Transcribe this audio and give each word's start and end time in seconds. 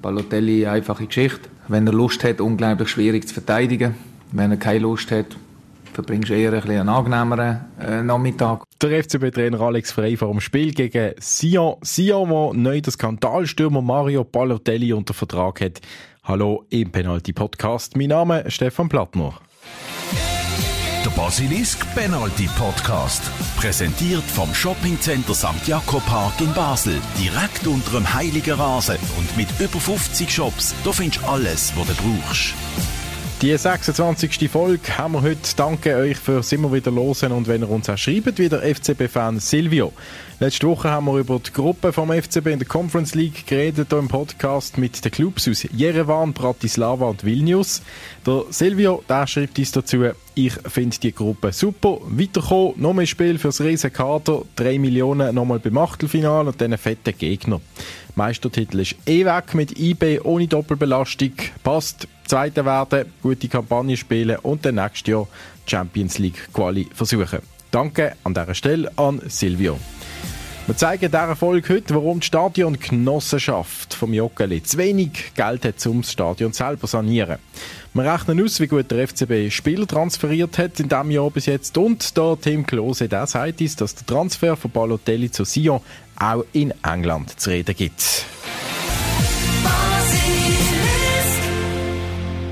Balotelli, 0.00 0.64
einfache 0.64 1.06
Geschichte. 1.06 1.48
Wenn 1.66 1.84
er 1.88 1.92
Lust 1.92 2.22
hat, 2.22 2.40
unglaublich 2.40 2.88
schwierig 2.88 3.26
zu 3.26 3.34
verteidigen. 3.34 3.96
Wenn 4.30 4.52
er 4.52 4.56
keine 4.56 4.78
Lust 4.78 5.10
hat, 5.10 5.36
verbringst 5.92 6.30
du 6.30 6.34
eher 6.34 6.52
ein 6.52 6.70
einen 6.70 6.88
angenehmeren 6.88 7.64
äh, 7.80 8.00
Nachmittag. 8.04 8.62
Der 8.80 9.02
FCB-Trainer 9.02 9.60
Alex 9.60 9.90
Frey 9.90 10.16
vor 10.16 10.30
dem 10.30 10.40
Spiel 10.40 10.72
gegen 10.72 11.14
Sion. 11.18 11.78
Sion, 11.82 12.28
der 12.28 12.52
neu 12.54 12.80
den 12.80 12.92
Skandalstürmer 12.92 13.82
Mario 13.82 14.22
Balotelli 14.22 14.92
unter 14.92 15.14
Vertrag 15.14 15.60
hat. 15.60 15.80
Hallo 16.22 16.64
im 16.70 16.92
Penalty-Podcast. 16.92 17.96
Mein 17.96 18.10
Name 18.10 18.42
ist 18.42 18.54
Stefan 18.54 18.88
Plattner. 18.88 19.34
Der 21.04 21.10
Basilisk 21.10 21.86
Penalty 21.94 22.48
Podcast. 22.58 23.22
Präsentiert 23.56 24.24
vom 24.24 24.52
Shoppingcenter 24.52 25.34
St. 25.34 25.66
Jakob 25.66 26.04
Park 26.06 26.40
in 26.40 26.52
Basel. 26.54 27.00
Direkt 27.16 27.66
unter 27.66 27.92
dem 27.92 28.12
Heiligen 28.14 28.54
Rasen 28.54 28.98
und 29.16 29.36
mit 29.36 29.48
über 29.60 29.78
50 29.78 30.28
Shops. 30.30 30.74
Da 30.84 30.92
findest 30.92 31.22
du 31.22 31.28
alles, 31.28 31.72
was 31.76 31.86
du 31.86 31.94
brauchst. 31.94 32.54
Die 33.40 33.56
26. 33.56 34.50
Folge 34.50 34.98
haben 34.98 35.12
wir 35.12 35.22
heute. 35.22 35.38
Danke 35.56 35.94
euch 35.94 36.16
fürs 36.16 36.50
immer 36.50 36.72
wieder 36.72 36.90
hören 36.90 37.30
und 37.30 37.46
wenn 37.46 37.62
ihr 37.62 37.70
uns 37.70 37.88
auch 37.88 37.96
schreibt, 37.96 38.40
wie 38.40 38.48
der 38.48 38.62
FCB-Fan 38.62 39.38
Silvio. 39.38 39.92
Letzte 40.40 40.66
Woche 40.66 40.90
haben 40.90 41.06
wir 41.06 41.18
über 41.18 41.38
die 41.38 41.52
Gruppe 41.52 41.92
vom 41.92 42.10
FCB 42.10 42.46
in 42.48 42.58
der 42.58 42.66
Conference 42.66 43.14
League 43.14 43.46
geredet, 43.46 43.90
hier 43.90 43.98
im 44.00 44.08
Podcast 44.08 44.76
mit 44.76 45.04
den 45.04 45.12
Clubs 45.12 45.46
aus 45.46 45.64
Jerewan, 45.70 46.32
Bratislava 46.32 47.06
und 47.06 47.24
Vilnius. 47.24 47.80
Der 48.26 48.42
Silvio, 48.50 49.04
der 49.08 49.28
schreibt 49.28 49.56
uns 49.56 49.70
dazu, 49.70 50.06
ich 50.34 50.54
finde 50.54 50.98
die 50.98 51.14
Gruppe 51.14 51.52
super. 51.52 51.98
Weiterkommen, 52.08 52.74
noch 52.76 52.94
mehr 52.94 53.06
Spiel 53.06 53.38
fürs 53.38 53.60
Riesenkader, 53.60 54.42
3 54.56 54.80
Millionen 54.80 55.32
nochmal 55.32 55.60
beim 55.60 55.78
Achtelfinale 55.78 56.48
und 56.48 56.60
dann 56.60 56.76
fetten 56.76 57.16
Gegner. 57.16 57.60
Meistertitel 58.16 58.80
ist 58.80 58.96
eh 59.06 59.24
weg 59.24 59.54
mit 59.54 59.78
IB 59.78 60.22
ohne 60.24 60.48
Doppelbelastung. 60.48 61.34
Passt. 61.62 62.08
Zweiter 62.28 62.64
werden, 62.64 63.12
gute 63.22 63.48
Kampagne 63.48 63.96
spielen 63.96 64.38
und 64.42 64.64
dann 64.64 64.76
nächstes 64.76 65.10
Jahr 65.10 65.26
Champions 65.66 66.18
League 66.18 66.52
Quali 66.52 66.86
versuchen. 66.92 67.40
Danke 67.70 68.16
an 68.24 68.34
dieser 68.34 68.54
Stelle 68.54 68.90
an 68.96 69.20
Silvio. 69.26 69.78
Wir 70.66 70.76
zeigen 70.76 71.10
dieser 71.10 71.34
Folge 71.34 71.74
heute, 71.74 71.94
warum 71.94 72.20
die 72.20 72.26
Stadiongenossenschaft 72.26 73.94
vom 73.94 74.12
Joggeli 74.12 74.62
zu 74.62 74.76
wenig 74.76 75.32
Geld 75.34 75.64
hat, 75.64 75.86
um 75.86 76.02
das 76.02 76.12
Stadion 76.12 76.52
selber 76.52 76.82
zu 76.82 76.88
sanieren. 76.88 77.38
Wir 77.94 78.12
rechnen 78.12 78.44
aus, 78.44 78.60
wie 78.60 78.66
gut 78.66 78.90
der 78.90 79.08
FCB 79.08 79.50
Spieler 79.50 79.86
transferiert 79.86 80.58
hat 80.58 80.78
in 80.78 80.90
diesem 80.90 81.10
Jahr 81.10 81.30
bis 81.30 81.46
jetzt. 81.46 81.78
Und 81.78 82.18
da 82.18 82.36
Tim 82.36 82.66
Klose, 82.66 83.08
der 83.08 83.26
sagt 83.26 83.62
uns, 83.62 83.76
dass 83.76 83.94
der 83.94 84.06
Transfer 84.06 84.56
von 84.56 84.70
Balotelli 84.70 85.30
zu 85.30 85.44
Sion 85.44 85.80
auch 86.18 86.44
in 86.52 86.74
England 86.84 87.40
zu 87.40 87.48
reden 87.48 87.74
gibt. 87.74 88.26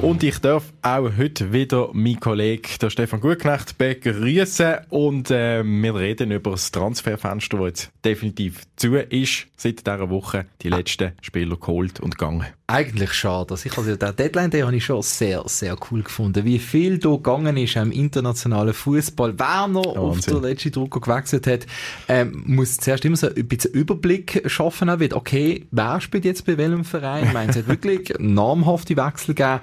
Und 0.02 0.22
ich 0.22 0.38
darf 0.38 0.72
auch 0.82 1.10
heute 1.16 1.52
wieder 1.52 1.88
meinen 1.92 2.20
Kollegen, 2.20 2.68
der 2.80 2.90
Stefan 2.90 3.20
Gutknecht, 3.20 3.78
begrüßen. 3.78 4.76
Und 4.90 5.30
äh, 5.30 5.64
wir 5.64 5.94
reden 5.94 6.30
über 6.30 6.50
das 6.52 6.70
Transferfenster, 6.70 7.56
das 7.56 7.66
jetzt 7.66 7.92
definitiv 8.04 8.60
zu 8.76 8.94
ist. 8.94 9.46
Seit 9.56 9.86
dieser 9.86 10.10
Woche 10.10 10.46
die 10.62 10.68
letzten 10.68 11.12
Spieler 11.22 11.56
geholt 11.56 11.98
und 12.00 12.18
gegangen. 12.18 12.46
Eigentlich 12.66 13.12
schade. 13.12 13.52
Also 13.52 13.66
ich 13.66 13.76
also 13.76 13.96
den 13.96 14.16
Deadline 14.16 14.50
Day 14.50 14.60
habe 14.62 14.76
ich 14.76 14.84
schon 14.84 15.00
sehr, 15.02 15.42
sehr 15.46 15.76
cool 15.90 16.02
gefunden. 16.02 16.44
Wie 16.44 16.58
viel 16.58 16.98
da 16.98 17.10
gegangen 17.10 17.56
ist 17.56 17.76
im 17.76 17.90
internationalen 17.90 18.74
Fußball. 18.74 19.38
Wer 19.38 19.68
noch 19.68 19.96
Wahnsinn. 19.96 19.98
auf 19.98 20.20
der 20.20 20.50
letzten 20.50 20.72
Drucker 20.72 21.00
gewechselt 21.00 21.46
hat, 21.46 21.66
ähm, 22.08 22.42
muss 22.46 22.76
zuerst 22.76 23.04
immer 23.04 23.16
so 23.16 23.28
ein 23.28 23.48
bisschen 23.48 23.72
Überblick 23.72 24.42
schaffen. 24.46 24.86
Wird, 25.00 25.14
okay, 25.14 25.66
wer 25.70 26.00
spielt 26.00 26.24
jetzt 26.24 26.44
bei 26.44 26.58
welchem 26.58 26.84
Verein? 26.84 27.24
Ich 27.26 27.32
meine, 27.32 27.50
es 27.50 27.56
hat 27.56 27.68
wirklich 27.68 28.12
namhafte 28.18 28.96
Wechsel 28.96 29.34
gegeben. 29.34 29.60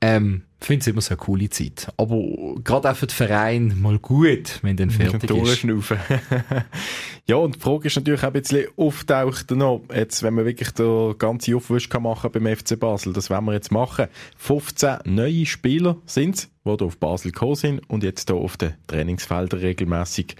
Ähm, 0.00 0.42
finde 0.64 0.82
es 0.82 0.86
immer 0.86 1.00
so 1.00 1.10
eine 1.10 1.16
coole 1.16 1.50
Zeit. 1.50 1.92
Aber 1.96 2.20
gerade 2.62 2.90
auch 2.90 2.96
für 2.96 3.06
den 3.06 3.14
Verein 3.14 3.80
mal 3.80 3.98
gut, 3.98 4.60
wenn 4.62 4.76
dann 4.76 4.90
fertig 4.90 5.30
ist. 5.30 5.64
ja, 7.26 7.36
und 7.36 7.56
die 7.56 7.60
Frage 7.60 7.88
ist 7.88 7.96
natürlich 7.96 8.22
auch 8.22 8.28
ein 8.28 8.32
bisschen 8.32 8.66
auftaucht 8.76 9.50
noch, 9.50 9.82
jetzt, 9.94 10.22
wenn 10.22 10.34
man 10.34 10.44
wirklich 10.44 10.70
den 10.70 11.16
ganzen 11.18 11.54
Aufwisch 11.54 11.88
kann 11.88 12.04
machen 12.04 12.30
beim 12.30 12.46
FC 12.46 12.78
Basel, 12.78 13.12
das 13.12 13.30
werden 13.30 13.46
wir 13.46 13.54
jetzt 13.54 13.72
machen. 13.72 14.06
15 14.36 14.98
neue 15.04 15.46
Spieler 15.46 15.96
sind 16.06 16.36
es, 16.36 16.50
die 16.64 16.70
hier 16.70 16.82
auf 16.82 16.98
Basel 16.98 17.32
gekommen 17.32 17.56
sind 17.56 17.90
und 17.90 18.04
jetzt 18.04 18.28
hier 18.28 18.36
auf 18.36 18.56
den 18.56 18.74
Trainingsfeldern 18.86 19.60
regelmäßig 19.60 20.36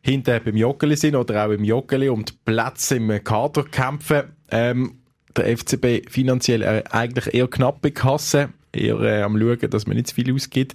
hinten 0.00 0.40
beim 0.44 0.56
Joggeli 0.56 0.96
sind 0.96 1.16
oder 1.16 1.46
auch 1.46 1.50
im 1.50 1.64
Joggeli 1.64 2.08
um 2.08 2.24
die 2.24 2.32
Plätze 2.44 2.96
im 2.96 3.22
Kader 3.24 3.64
kämpfen. 3.64 4.22
Ähm, 4.50 4.98
der 5.36 5.56
FCB 5.56 6.08
finanziell 6.08 6.62
äh, 6.62 6.84
eigentlich 6.90 7.34
eher 7.34 7.48
knappe 7.48 7.90
Kasse 7.90 8.50
eher 8.72 9.00
äh, 9.00 9.22
am 9.22 9.38
schauen, 9.38 9.70
dass 9.70 9.86
man 9.86 9.96
nicht 9.96 10.08
zu 10.08 10.14
viel 10.14 10.32
ausgibt. 10.34 10.74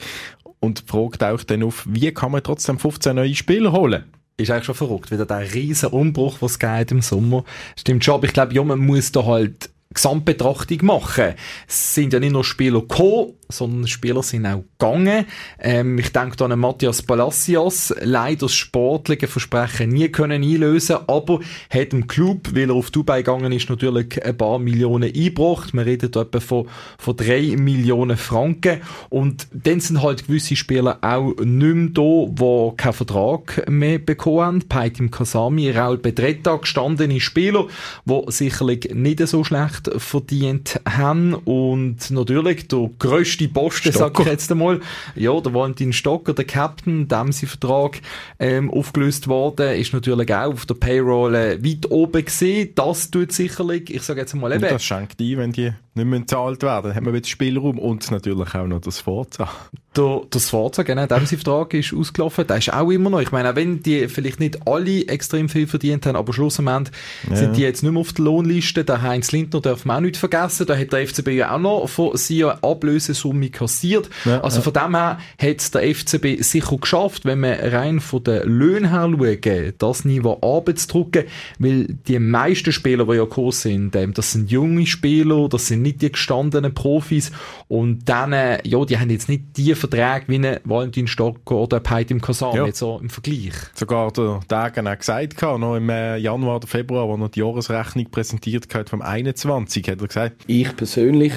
Und 0.60 0.82
die 0.82 0.92
Frage 0.92 1.18
taucht 1.18 1.50
dann 1.50 1.64
auf, 1.64 1.86
wie 1.90 2.12
kann 2.12 2.32
man 2.32 2.44
trotzdem 2.44 2.78
15 2.78 3.16
neue 3.16 3.36
Spieler 3.36 3.72
holen? 3.72 4.04
Ist 4.38 4.52
eigentlich 4.52 4.66
schon 4.66 4.76
verrückt, 4.76 5.12
wieder 5.12 5.26
der 5.26 5.54
riesen 5.54 5.90
Umbruch, 5.90 6.38
was 6.42 6.58
es 6.62 6.92
im 6.92 7.02
Sommer. 7.02 7.44
Stimmt 7.78 8.04
schon, 8.04 8.16
aber 8.16 8.26
ich 8.26 8.34
glaube, 8.34 8.54
ja, 8.54 8.64
man 8.64 8.80
muss 8.80 9.12
da 9.12 9.26
halt 9.26 9.70
Gesamtbetrachtung 9.94 10.86
machen. 10.86 11.36
Es 11.68 11.96
sind 11.96 12.14
ja 12.14 12.20
nicht 12.20 12.32
nur 12.32 12.44
Spieler 12.44 12.82
gekommen, 12.82 13.34
sondern 13.50 13.88
Spieler 13.88 14.24
sind 14.24 14.46
auch 14.46 14.64
gegangen. 14.80 15.26
Ähm, 15.60 16.00
ich 16.00 16.12
denke 16.12 16.38
da 16.38 16.46
an 16.46 16.60
Matthias 16.60 17.02
Palacios, 17.02 17.94
leider 18.02 18.42
das 18.42 18.54
sportliche 18.54 19.28
Versprechen 19.28 19.90
nie 19.90 20.10
können 20.10 20.44
einlösen, 20.44 20.98
aber 21.08 21.40
hat 21.70 21.94
im 21.94 22.08
Club, 22.08 22.50
weil 22.54 22.70
er 22.70 22.76
auf 22.76 22.92
Dubai 22.92 23.22
gegangen 23.22 23.52
ist, 23.52 23.70
natürlich 23.70 24.24
ein 24.24 24.38
paar 24.38 24.60
Millionen 24.60 25.14
eingebracht. 25.14 25.74
Reden 25.74 26.12
da 26.12 26.22
etwa 26.22 26.40
von, 26.40 26.68
von 26.98 27.18
drei 27.18 27.56
Millionen 27.58 28.18
Franken. 28.18 28.82
Und 29.10 29.48
dann 29.52 29.80
sind 29.80 30.02
halt 30.02 30.28
gewisse 30.28 30.56
Spieler 30.56 31.00
auch 31.02 31.34
nicht 31.38 31.76
mehr 31.76 31.90
da, 31.90 32.26
die 32.30 32.78
keinen 32.78 32.94
Vertrag 32.94 33.70
mehr 33.70 34.00
bekommen 34.00 34.42
haben. 34.42 34.62
Peitim 34.70 35.12
Kasami, 35.12 35.72
Raul 35.72 35.98
Bedretta, 35.98 36.56
gestandene 36.56 37.20
Spieler, 37.20 37.68
die 38.06 38.22
sicherlich 38.28 38.92
nicht 38.94 39.28
so 39.28 39.44
schlecht 39.44 39.81
verdient 39.98 40.80
haben. 40.88 41.34
Und 41.34 42.12
natürlich 42.12 42.68
der 42.68 42.90
grösste 43.00 43.48
Posten, 43.48 43.92
sag 43.92 44.20
ich 44.20 44.26
jetzt 44.26 44.52
einmal. 44.52 44.80
Ja, 45.16 45.40
der 45.40 45.54
Valentin 45.54 45.94
Stocker, 45.94 46.34
der 46.34 46.46
Captain, 46.46 47.08
dem 47.08 47.32
sein 47.32 47.50
Vertrag 47.50 48.02
ähm, 48.40 48.72
aufgelöst 48.72 49.28
worden, 49.28 49.76
ist 49.76 49.94
natürlich 49.94 50.34
auch 50.34 50.54
auf 50.54 50.66
der 50.66 50.76
Payroll 50.76 51.36
äh, 51.36 51.64
weit 51.64 51.90
oben 51.90 52.26
gesehen. 52.26 52.70
Das 52.76 53.12
tut 53.12 53.32
sicherlich, 53.32 53.94
ich 53.94 54.02
sage 54.04 54.22
jetzt 54.22 54.34
mal 54.36 54.52
eben. 54.52 54.64
Und 54.64 54.72
das 54.72 54.84
schenkt 54.84 55.20
ein, 55.20 55.38
wenn 55.38 55.52
die 55.52 55.74
nicht 55.94 56.06
mehr 56.06 56.20
gezahlt 56.20 56.64
werden. 56.64 56.88
Dann 56.88 56.96
haben 56.96 57.06
wir 57.06 57.14
wieder 57.14 57.28
Spielraum 57.28 57.78
und 57.78 58.10
natürlich 58.12 58.56
auch 58.56 58.68
noch 58.68 58.80
das 58.80 59.00
Forza. 59.00 59.50
Der, 59.98 60.22
das 60.30 60.50
Forza, 60.50 60.84
genau, 60.84 61.06
dem 61.06 61.26
sein 61.26 61.38
Vertrag 61.38 61.74
ist 61.74 61.94
ausgelaufen. 61.94 62.48
Der 62.48 62.58
ist 62.58 62.72
auch 62.72 62.90
immer 62.92 63.10
noch. 63.10 63.20
Ich 63.20 63.34
meine, 63.34 63.52
auch 63.52 63.56
wenn 63.58 63.84
die 63.84 64.08
vielleicht 64.08 64.40
nicht 64.40 64.66
alle 64.66 65.06
extrem 65.10 65.50
viel 65.50 65.68
verdient 65.68 66.06
haben, 66.06 66.16
aber 66.16 66.32
schlussendlich 66.32 66.96
ja. 67.30 67.36
sind 67.36 67.58
die 67.58 67.62
jetzt 67.62 67.84
nicht 67.84 67.92
mehr 67.92 68.00
auf 68.00 68.14
der 68.14 68.24
Lohnliste. 68.24 68.86
Der 68.86 69.02
Heinz 69.02 69.34
Lindner 69.34 69.60
darf 69.60 69.84
man 69.84 69.98
auch 69.98 70.02
nicht 70.02 70.16
vergessen. 70.16 70.66
Da 70.66 70.78
hat 70.78 70.94
der 70.94 71.06
FCB 71.06 71.28
ja 71.30 71.54
auch 71.54 71.60
noch 71.60 71.90
von 71.90 72.16
seiner 72.16 72.64
Ablösesumme 72.64 73.50
kassiert. 73.50 74.10
Ja, 74.24 74.40
also 74.40 74.60
ja. 74.60 74.64
von 74.64 74.74
dem 74.74 74.96
her 74.96 75.20
hat 75.38 75.60
es 75.60 75.72
der 75.72 75.94
FCB 75.94 76.42
sicher 76.42 76.78
geschafft, 76.78 77.26
wenn 77.26 77.42
man 77.42 77.56
rein 77.56 78.00
von 78.00 78.24
den 78.24 78.44
Löhnen 78.44 78.92
her 78.92 79.10
schauen, 79.12 79.74
das 79.78 80.06
Niveau 80.06 80.36
abzudrücken, 80.36 81.26
weil 81.60 81.88
die 82.08 82.18
meisten 82.18 82.72
Spieler, 82.72 83.06
die 83.08 83.16
ja 83.16 83.24
gekommen 83.26 83.52
sind, 83.52 83.94
ähm, 83.98 84.14
das 84.14 84.32
sind 84.32 84.52
junge 84.52 84.86
Spieler, 84.86 85.50
das 85.50 85.68
sind 85.68 85.81
nicht 85.82 86.02
die 86.02 86.12
gestandenen 86.12 86.74
Profis 86.74 87.32
und 87.68 88.08
dann, 88.08 88.32
ja, 88.32 88.86
die 88.86 88.98
haben 88.98 89.10
jetzt 89.10 89.30
nicht 89.30 89.58
die 89.58 89.76
Verträge 89.76 90.26
wie 90.28 90.36
ein 90.36 90.60
Valentin 90.64 91.08
Stocker 91.08 91.56
oder 91.56 91.80
Peit 91.80 92.12
im 92.12 92.22
Kasam, 92.22 92.56
ja. 92.56 92.66
jetzt 92.66 92.80
so 92.80 93.00
im 93.02 93.10
Vergleich. 93.10 93.54
Sogar 93.74 94.12
der 94.12 94.40
Dagen 94.48 94.88
hat 94.88 95.00
gesagt, 95.00 95.42
noch 95.42 95.76
im 95.76 95.90
äh, 95.90 96.18
Januar 96.18 96.58
oder 96.58 96.68
Februar, 96.68 97.08
wo 97.08 97.24
er 97.24 97.30
die 97.30 97.40
Jahresrechnung 97.40 98.10
präsentiert 98.10 98.74
hat 98.74 98.90
vom 98.90 99.02
21, 99.02 99.88
hat 99.88 100.02
er 100.02 100.08
gesagt. 100.08 100.44
Ich 100.48 100.76
persönlich 100.76 101.34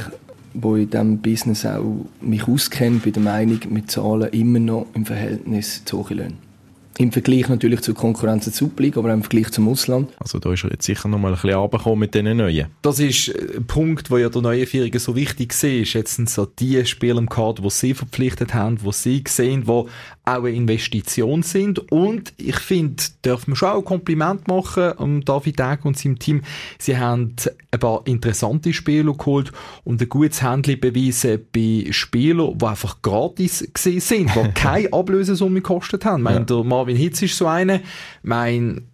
wo 0.55 0.76
in 0.76 0.88
diesem 0.88 1.20
Business 1.20 1.67
auch 1.67 2.06
mich 2.20 2.47
auskenne, 2.47 2.99
bin 2.99 3.12
der 3.12 3.23
Meinung, 3.23 3.58
wir 3.69 3.87
zahlen 3.87 4.29
immer 4.31 4.61
noch 4.61 4.87
im 4.94 5.05
Verhältnis 5.05 5.85
zu 5.85 5.99
hohen 5.99 6.17
Löhnen. 6.17 6.53
Im 6.96 7.11
Vergleich 7.11 7.49
natürlich 7.49 7.81
zur 7.81 7.94
Konkurrenz 7.94 8.44
der 8.44 8.52
Super 8.52 8.85
aber 8.96 9.11
auch 9.11 9.14
im 9.14 9.23
Vergleich 9.23 9.50
zum 9.50 9.69
Ausland. 9.69 10.12
Also 10.19 10.38
da 10.38 10.52
ist 10.52 10.64
er 10.64 10.70
jetzt 10.70 10.85
sicher 10.85 11.08
noch 11.08 11.19
mal 11.19 11.29
ein 11.29 11.35
bisschen 11.35 11.55
runtergekommen 11.55 11.99
mit 11.99 12.14
diesen 12.14 12.37
Neuen. 12.37 12.67
Das 12.82 13.00
ist 13.00 13.35
ein 13.35 13.67
Punkt, 13.67 14.11
wo 14.11 14.19
ja 14.19 14.29
der 14.29 14.43
neue 14.43 14.67
Vierige 14.67 15.00
so 15.00 15.17
wichtig 15.17 15.52
ist. 15.62 15.93
Jetzt 15.93 16.14
sind 16.14 16.31
so 16.31 16.46
die 16.46 16.85
Spieler 16.87 17.19
im 17.19 17.29
Kader, 17.29 17.62
die 17.62 17.70
sie 17.70 17.94
verpflichtet 17.94 18.55
haben, 18.55 18.79
die 18.79 18.93
sie 18.93 19.25
sehen, 19.26 19.64
die 19.64 19.70
auch 19.70 19.88
eine 20.25 20.50
Investition 20.50 21.43
sind. 21.43 21.91
Und 21.91 22.32
ich 22.37 22.56
finde, 22.56 23.02
dürfen 23.25 23.52
wir 23.52 23.56
schon 23.56 23.69
auch 23.69 23.79
ein 23.79 23.85
Kompliment 23.85 24.49
machen 24.49 24.93
um 24.93 25.25
David 25.25 25.61
Egg 25.61 25.81
und 25.85 25.99
seinem 25.99 26.19
Team. 26.19 26.43
Sie 26.79 26.97
haben 26.97 27.35
ein 27.70 27.81
paar 27.81 28.02
interessante 28.06 28.73
Spieler 28.73 29.14
geholt 29.14 29.52
und 29.85 30.00
ein 30.00 30.08
gutes 30.08 30.43
Handling 30.43 30.81
bewiesen 30.81 31.40
bei 31.52 31.87
Spielern, 31.90 32.56
die 32.56 32.64
einfach 32.64 33.02
gratis 33.02 33.69
gesehen 33.73 34.00
sind, 34.00 34.31
die 34.35 34.49
keine 34.55 34.93
Ablösesumme 34.93 35.61
gekostet 35.61 36.05
haben. 36.05 36.20
Ich 36.20 36.25
meine, 36.25 36.38
ja. 36.38 36.44
der 36.44 36.64
Marvin 36.84 36.96
Hitz 36.98 37.22
ist 37.22 37.38
so 37.38 37.46
einer. 37.46 37.81
Mein 38.22 38.88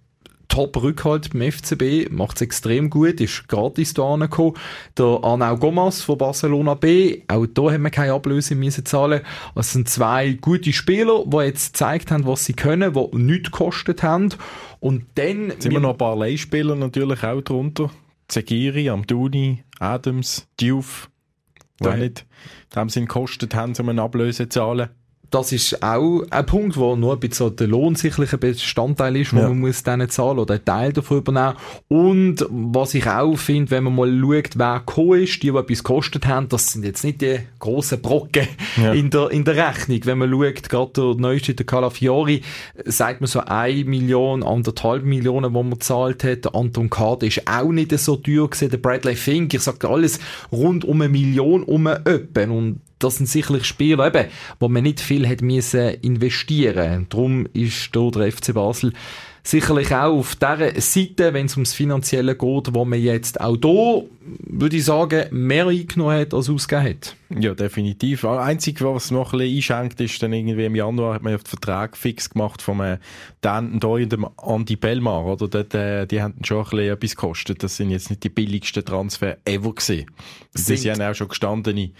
Top-Rückhalt 0.46 1.30
beim 1.32 1.50
FCB, 1.50 2.08
macht 2.12 2.36
es 2.36 2.42
extrem 2.42 2.88
gut, 2.88 3.20
ist 3.20 3.48
gratis 3.48 3.94
da 3.94 4.14
angekommen. 4.14 4.54
Der 4.96 5.18
Arnau 5.24 5.56
Gomas 5.56 6.00
von 6.00 6.16
Barcelona 6.16 6.74
B, 6.74 7.22
auch 7.26 7.46
da 7.46 7.72
haben 7.72 7.82
wir 7.82 7.90
keine 7.90 8.12
Ablöse 8.12 8.54
müssen 8.54 8.86
zahlen. 8.86 9.22
Das 9.56 9.72
sind 9.72 9.88
zwei 9.88 10.34
gute 10.34 10.72
Spieler, 10.72 11.24
die 11.26 11.36
jetzt 11.38 11.72
gezeigt 11.72 12.12
haben, 12.12 12.26
was 12.26 12.44
sie 12.44 12.52
können, 12.52 12.94
die 12.94 13.16
nichts 13.16 13.50
gekostet 13.50 14.04
haben. 14.04 14.28
Und 14.78 15.06
dann... 15.16 15.52
Sind 15.58 15.72
wir 15.72 15.80
noch 15.80 15.90
ein 15.90 15.98
paar 15.98 16.14
Leihspieler 16.14 16.76
natürlich 16.76 17.24
auch 17.24 17.40
drunter? 17.40 17.90
Zegiri, 18.28 18.88
Amduni, 18.88 19.64
Adams, 19.80 20.46
Diouf, 20.60 21.10
die 21.80 21.86
ja. 21.86 21.96
nicht 21.96 22.24
dem 22.72 22.88
Sinn 22.88 23.06
gekostet 23.06 23.56
haben, 23.56 23.74
um 23.80 23.88
eine 23.88 24.02
Ablöse 24.02 24.48
zu 24.48 24.60
zahlen 24.60 24.90
das 25.30 25.52
ist 25.52 25.82
auch 25.82 26.22
ein 26.30 26.46
Punkt, 26.46 26.76
wo 26.76 26.96
nur 26.96 27.12
ein 27.12 27.20
bisschen 27.20 27.54
der 27.54 27.68
lohnsichtliche 27.68 28.36
Bestandteil 28.36 29.16
ist, 29.16 29.32
wo 29.32 29.38
ja. 29.38 29.48
man 29.48 29.60
muss 29.60 29.84
denen 29.84 30.10
zahlen 30.10 30.40
oder 30.40 30.54
einen 30.54 30.64
Teil 30.64 30.92
davon 30.92 31.18
übernehmen. 31.18 31.54
Und 31.88 32.44
was 32.50 32.94
ich 32.94 33.06
auch 33.06 33.36
finde, 33.36 33.70
wenn 33.70 33.84
man 33.84 33.94
mal 33.94 34.20
schaut, 34.20 34.58
wer 34.58 34.80
gekommen 34.80 35.22
ist, 35.22 35.42
die, 35.42 35.52
die 35.52 35.56
etwas 35.56 35.84
gekostet 35.84 36.26
haben, 36.26 36.48
das 36.48 36.72
sind 36.72 36.84
jetzt 36.84 37.04
nicht 37.04 37.20
die 37.20 37.38
grossen 37.60 38.02
Brocken 38.02 38.48
ja. 38.76 38.92
in, 38.92 39.10
der, 39.10 39.30
in 39.30 39.44
der 39.44 39.56
Rechnung. 39.56 40.00
Wenn 40.04 40.18
man 40.18 40.30
schaut, 40.30 40.68
gerade 40.68 40.92
der 40.94 41.14
neueste, 41.14 41.54
der 41.54 41.66
Calafiori, 41.66 42.42
sagt 42.84 43.20
man 43.20 43.28
so 43.28 43.40
eine 43.40 43.84
Million, 43.84 44.42
anderthalb 44.42 45.04
Millionen, 45.04 45.52
die 45.52 45.62
man 45.62 45.70
gezahlt 45.70 46.24
hat. 46.24 46.44
Der 46.44 46.54
Anton 46.56 46.90
Kade 46.90 47.26
ist 47.26 47.42
auch 47.46 47.70
nicht 47.70 47.96
so 47.98 48.16
teuer 48.16 48.48
gewesen. 48.48 48.70
Der 48.70 48.78
Bradley 48.78 49.14
Fink, 49.14 49.54
ich 49.54 49.60
sage 49.60 49.88
alles 49.88 50.18
rund 50.50 50.84
um 50.84 51.00
eine 51.00 51.08
Million 51.08 51.62
um 51.62 51.86
öppen. 51.86 52.50
Und 52.50 52.80
das 53.00 53.16
sind 53.16 53.26
sicherlich 53.26 53.64
Spieler, 53.64 54.06
eben, 54.06 54.28
wo 54.58 54.68
man 54.68 54.82
nicht 54.82 55.00
viel 55.00 55.28
hat 55.28 55.42
müssen 55.42 55.94
investieren. 56.02 57.06
Darum 57.08 57.46
ist 57.52 57.90
hier 57.92 58.10
der 58.10 58.30
FC 58.30 58.54
Basel 58.54 58.92
sicherlich 59.42 59.94
auch 59.94 60.18
auf 60.18 60.36
dieser 60.36 60.80
Seite, 60.80 61.32
wenn 61.32 61.46
es 61.46 61.56
ums 61.56 61.72
Finanzielle 61.72 62.34
geht, 62.36 62.74
wo 62.74 62.84
man 62.84 63.00
jetzt 63.00 63.40
auch 63.40 63.56
hier, 63.60 64.04
würde 64.46 64.76
ich 64.76 64.84
sagen, 64.84 65.26
mehr 65.30 65.66
eingenommen 65.66 66.18
hat, 66.18 66.34
als 66.34 66.50
ausgegeben 66.50 66.88
hat. 66.88 67.16
Ja, 67.38 67.54
definitiv. 67.54 68.22
Das 68.22 68.38
Einzige, 68.38 68.84
was 68.84 69.10
noch 69.10 69.32
ein 69.32 69.38
bisschen 69.38 69.78
einschenkt, 69.78 70.00
ist 70.00 70.22
dann 70.22 70.32
irgendwie 70.32 70.64
im 70.64 70.74
Januar 70.74 71.14
hat 71.14 71.22
man 71.22 71.36
den 71.36 71.44
Vertrag 71.44 71.96
fix 71.96 72.30
gemacht 72.30 72.60
von 72.60 72.80
äh, 72.80 72.98
Dan 73.40 73.80
Doy 73.80 74.02
und 74.04 74.12
dem 74.12 74.26
Andy 74.42 74.76
Bellmar, 74.76 75.24
oder? 75.24 75.48
Dort, 75.48 75.74
äh, 75.74 76.06
die 76.06 76.22
haben 76.22 76.34
schon 76.44 76.58
ein 76.58 76.64
bisschen 76.64 76.92
etwas 76.92 77.16
gekostet. 77.16 77.62
Das 77.62 77.76
sind 77.76 77.90
jetzt 77.90 78.10
nicht 78.10 78.24
die 78.24 78.28
billigsten 78.28 78.84
Transfer 78.84 79.38
ever 79.44 79.74
gewesen. 79.74 80.06
Die 80.54 80.76
sind 80.76 81.00
auch 81.00 81.14
schon 81.14 81.28
gestandene 81.28 81.92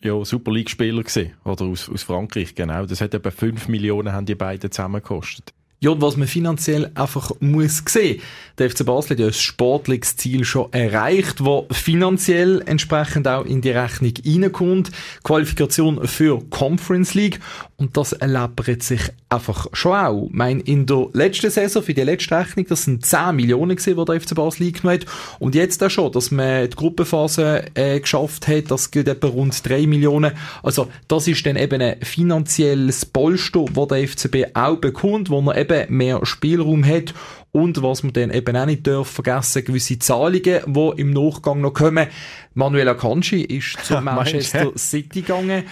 ja, 0.00 0.24
Super 0.24 0.52
League-Spieler 0.52 1.02
gesehen, 1.02 1.32
oder 1.44 1.64
aus, 1.64 1.88
aus 1.88 2.02
Frankreich, 2.02 2.54
genau. 2.54 2.86
Das 2.86 3.00
hat 3.00 3.14
etwa 3.14 3.30
5 3.30 3.68
Millionen 3.68 4.12
haben 4.12 4.26
die 4.26 4.34
beiden 4.34 4.70
zusammen 4.70 5.02
gekostet. 5.02 5.52
Ja, 5.82 6.00
was 6.00 6.16
man 6.16 6.28
finanziell 6.28 6.92
einfach 6.94 7.32
muss 7.40 7.82
sehen. 7.88 8.22
Der 8.56 8.70
FC 8.70 8.86
Basel 8.86 9.10
hat 9.10 9.18
ja 9.18 9.26
ein 9.26 9.32
sportliches 9.32 10.16
Ziel 10.16 10.44
schon 10.44 10.72
erreicht, 10.72 11.44
wo 11.44 11.66
finanziell 11.72 12.62
entsprechend 12.66 13.26
auch 13.26 13.44
in 13.44 13.62
die 13.62 13.72
Rechnung 13.72 14.14
reinkommt. 14.24 14.92
Qualifikation 15.24 16.06
für 16.06 16.40
Conference 16.50 17.14
League. 17.14 17.40
Und 17.82 17.96
das 17.96 18.12
erlebt 18.12 18.80
sich 18.80 19.00
einfach 19.28 19.66
schon 19.72 19.92
auch. 19.92 20.26
Ich 20.28 20.32
meine, 20.32 20.60
in 20.60 20.86
der 20.86 21.08
letzten 21.14 21.50
Saison, 21.50 21.82
für 21.82 21.94
die 21.94 22.02
letzte 22.02 22.38
Rechnung, 22.38 22.64
das 22.68 22.84
sind 22.84 23.04
10 23.04 23.34
Millionen 23.34 23.74
gewesen, 23.74 23.96
die 23.98 24.04
der 24.04 24.20
FC 24.20 24.36
Basel 24.36 24.68
eingenommen 24.68 25.00
hat. 25.00 25.06
Und 25.40 25.56
jetzt 25.56 25.82
auch 25.82 25.90
schon, 25.90 26.12
dass 26.12 26.30
man 26.30 26.70
die 26.70 26.76
Gruppenphase 26.76 27.64
äh, 27.74 27.98
geschafft 27.98 28.46
hat, 28.46 28.70
das 28.70 28.92
geht 28.92 29.08
etwa 29.08 29.26
rund 29.26 29.68
3 29.68 29.88
Millionen. 29.88 30.30
Also, 30.62 30.86
das 31.08 31.26
ist 31.26 31.44
dann 31.44 31.56
eben 31.56 31.82
ein 31.82 31.96
finanzielles 32.02 33.04
Polster, 33.04 33.64
das 33.74 33.88
der 33.88 34.06
FCB 34.06 34.54
auch 34.54 34.76
bekommt, 34.76 35.28
wo 35.28 35.40
er 35.50 35.56
eben 35.56 35.96
mehr 35.96 36.24
Spielraum 36.24 36.84
hat 36.84 37.12
und 37.50 37.82
was 37.82 38.02
man 38.02 38.12
dann 38.12 38.30
eben 38.30 38.56
auch 38.56 38.66
nicht 38.66 38.86
darf 38.86 39.08
vergessen, 39.08 39.64
gewisse 39.64 39.98
Zahlungen, 39.98 40.40
die 40.66 40.92
im 40.96 41.10
Nachgang 41.10 41.60
noch 41.60 41.74
kommen. 41.74 42.06
Manuel 42.54 42.88
Akanji 42.88 43.42
ist 43.42 43.84
zu 43.84 44.00
Manchester 44.00 44.72
City 44.76 45.22
gegangen. 45.22 45.64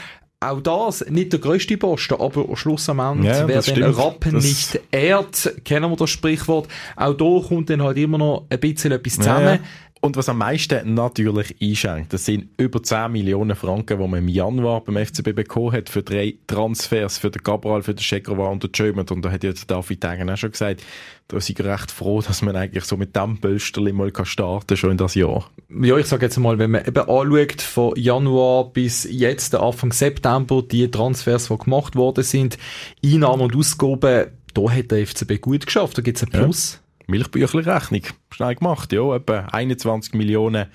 Auch 0.43 0.63
das, 0.63 1.05
nicht 1.11 1.35
der 1.35 1.41
grösste 1.41 1.77
Posten, 1.77 2.15
aber 2.15 2.57
schlussendlich, 2.57 3.27
ja, 3.27 3.47
wer 3.47 3.61
den 3.61 3.83
Rappen 3.85 4.33
das 4.33 4.45
nicht 4.45 4.81
ehrt, 4.91 5.53
kennen 5.67 5.91
wir 5.91 5.97
das 5.97 6.09
Sprichwort, 6.09 6.67
auch 6.97 7.13
da 7.13 7.47
kommt 7.47 7.69
dann 7.69 7.83
halt 7.83 7.99
immer 7.99 8.17
noch 8.17 8.47
ein 8.49 8.59
bisschen 8.59 8.93
etwas 8.93 9.17
zusammen. 9.17 9.45
Ja, 9.45 9.55
ja. 9.57 9.61
Und 10.03 10.17
was 10.17 10.31
am 10.31 10.39
meisten 10.39 10.95
natürlich 10.95 11.55
einschenkt, 11.61 12.15
das 12.15 12.25
sind 12.25 12.49
über 12.57 12.83
10 12.83 13.13
Millionen 13.13 13.55
Franken, 13.55 13.99
die 13.99 14.09
man 14.09 14.21
im 14.21 14.29
Januar 14.29 14.83
beim 14.83 14.97
FCB 14.97 15.35
bekommen 15.35 15.73
hat 15.73 15.91
für 15.91 16.03
drei 16.03 16.37
Transfers, 16.47 17.19
für 17.19 17.31
den 17.31 17.43
Cabral, 17.43 17.83
für 17.83 17.93
den 17.93 18.03
Schekrova 18.03 18.49
und 18.49 18.63
den 18.63 18.73
German. 18.73 19.07
Und 19.11 19.23
da 19.23 19.31
hat 19.31 19.45
ja 19.45 19.53
David 19.67 20.03
Degen 20.03 20.31
auch 20.31 20.37
schon 20.39 20.53
gesagt, 20.53 20.83
da 21.29 21.39
sind 21.39 21.59
wir 21.59 21.67
recht 21.67 21.91
froh, 21.91 22.23
dass 22.23 22.41
man 22.41 22.57
eigentlich 22.57 22.85
so 22.85 22.97
mit 22.97 23.15
dem 23.15 23.39
Pölsterli 23.43 23.93
mal 23.93 24.11
starten 24.23 24.69
kann, 24.69 24.77
schon 24.79 24.93
in 24.93 24.97
das 24.97 25.15
Jahr. 25.15 25.51
Ja, 25.69 25.99
ich 25.99 26.07
sage 26.07 26.25
jetzt 26.25 26.39
mal, 26.39 26.59
wenn 26.59 26.71
man 26.71 26.87
eben 26.87 26.99
anschaut, 26.99 27.61
von 27.61 27.95
Januar 27.97 28.73
bis 28.73 29.07
jetzt, 29.11 29.55
Anfang 29.55 29.93
September, 29.93 30.63
die 30.63 30.91
Transfers, 30.91 31.49
die 31.49 31.59
gemacht 31.59 31.95
worden 31.95 32.25
sind, 32.25 32.57
Einnahmen 33.05 33.43
und 33.43 33.55
Ausgaben, 33.55 34.29
da 34.55 34.71
hat 34.71 34.91
der 34.91 35.07
FCB 35.07 35.43
gut 35.43 35.67
geschafft, 35.67 35.99
da 35.99 36.03
gibt 36.03 36.17
es 36.17 36.25
ein 36.25 36.31
Plus. 36.31 36.73
Ja. 36.73 36.90
Milchbüchlerrechnung. 37.11 38.03
Schnell 38.31 38.55
gemacht, 38.55 38.93
ja. 38.93 39.15
Etwa 39.15 39.41
21 39.53 40.15
Millionen 40.15 40.67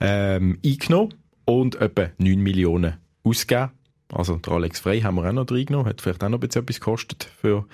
ähm, 0.00 0.58
eingenommen 0.64 1.14
und 1.44 1.76
etwa 1.76 2.08
9 2.18 2.40
Millionen 2.40 2.94
ausgegeben. 3.22 3.70
Also 4.12 4.36
der 4.36 4.52
Alex 4.52 4.80
Frey 4.80 5.00
haben 5.00 5.14
wir 5.16 5.26
auch 5.28 5.32
noch 5.32 5.50
reingenommen, 5.50 5.88
hat 5.88 6.00
vielleicht 6.00 6.22
auch 6.22 6.28
noch 6.28 6.38
ein 6.38 6.46
bisschen 6.46 6.62
etwas 6.62 6.78
gekostet, 6.80 7.28
für 7.40 7.66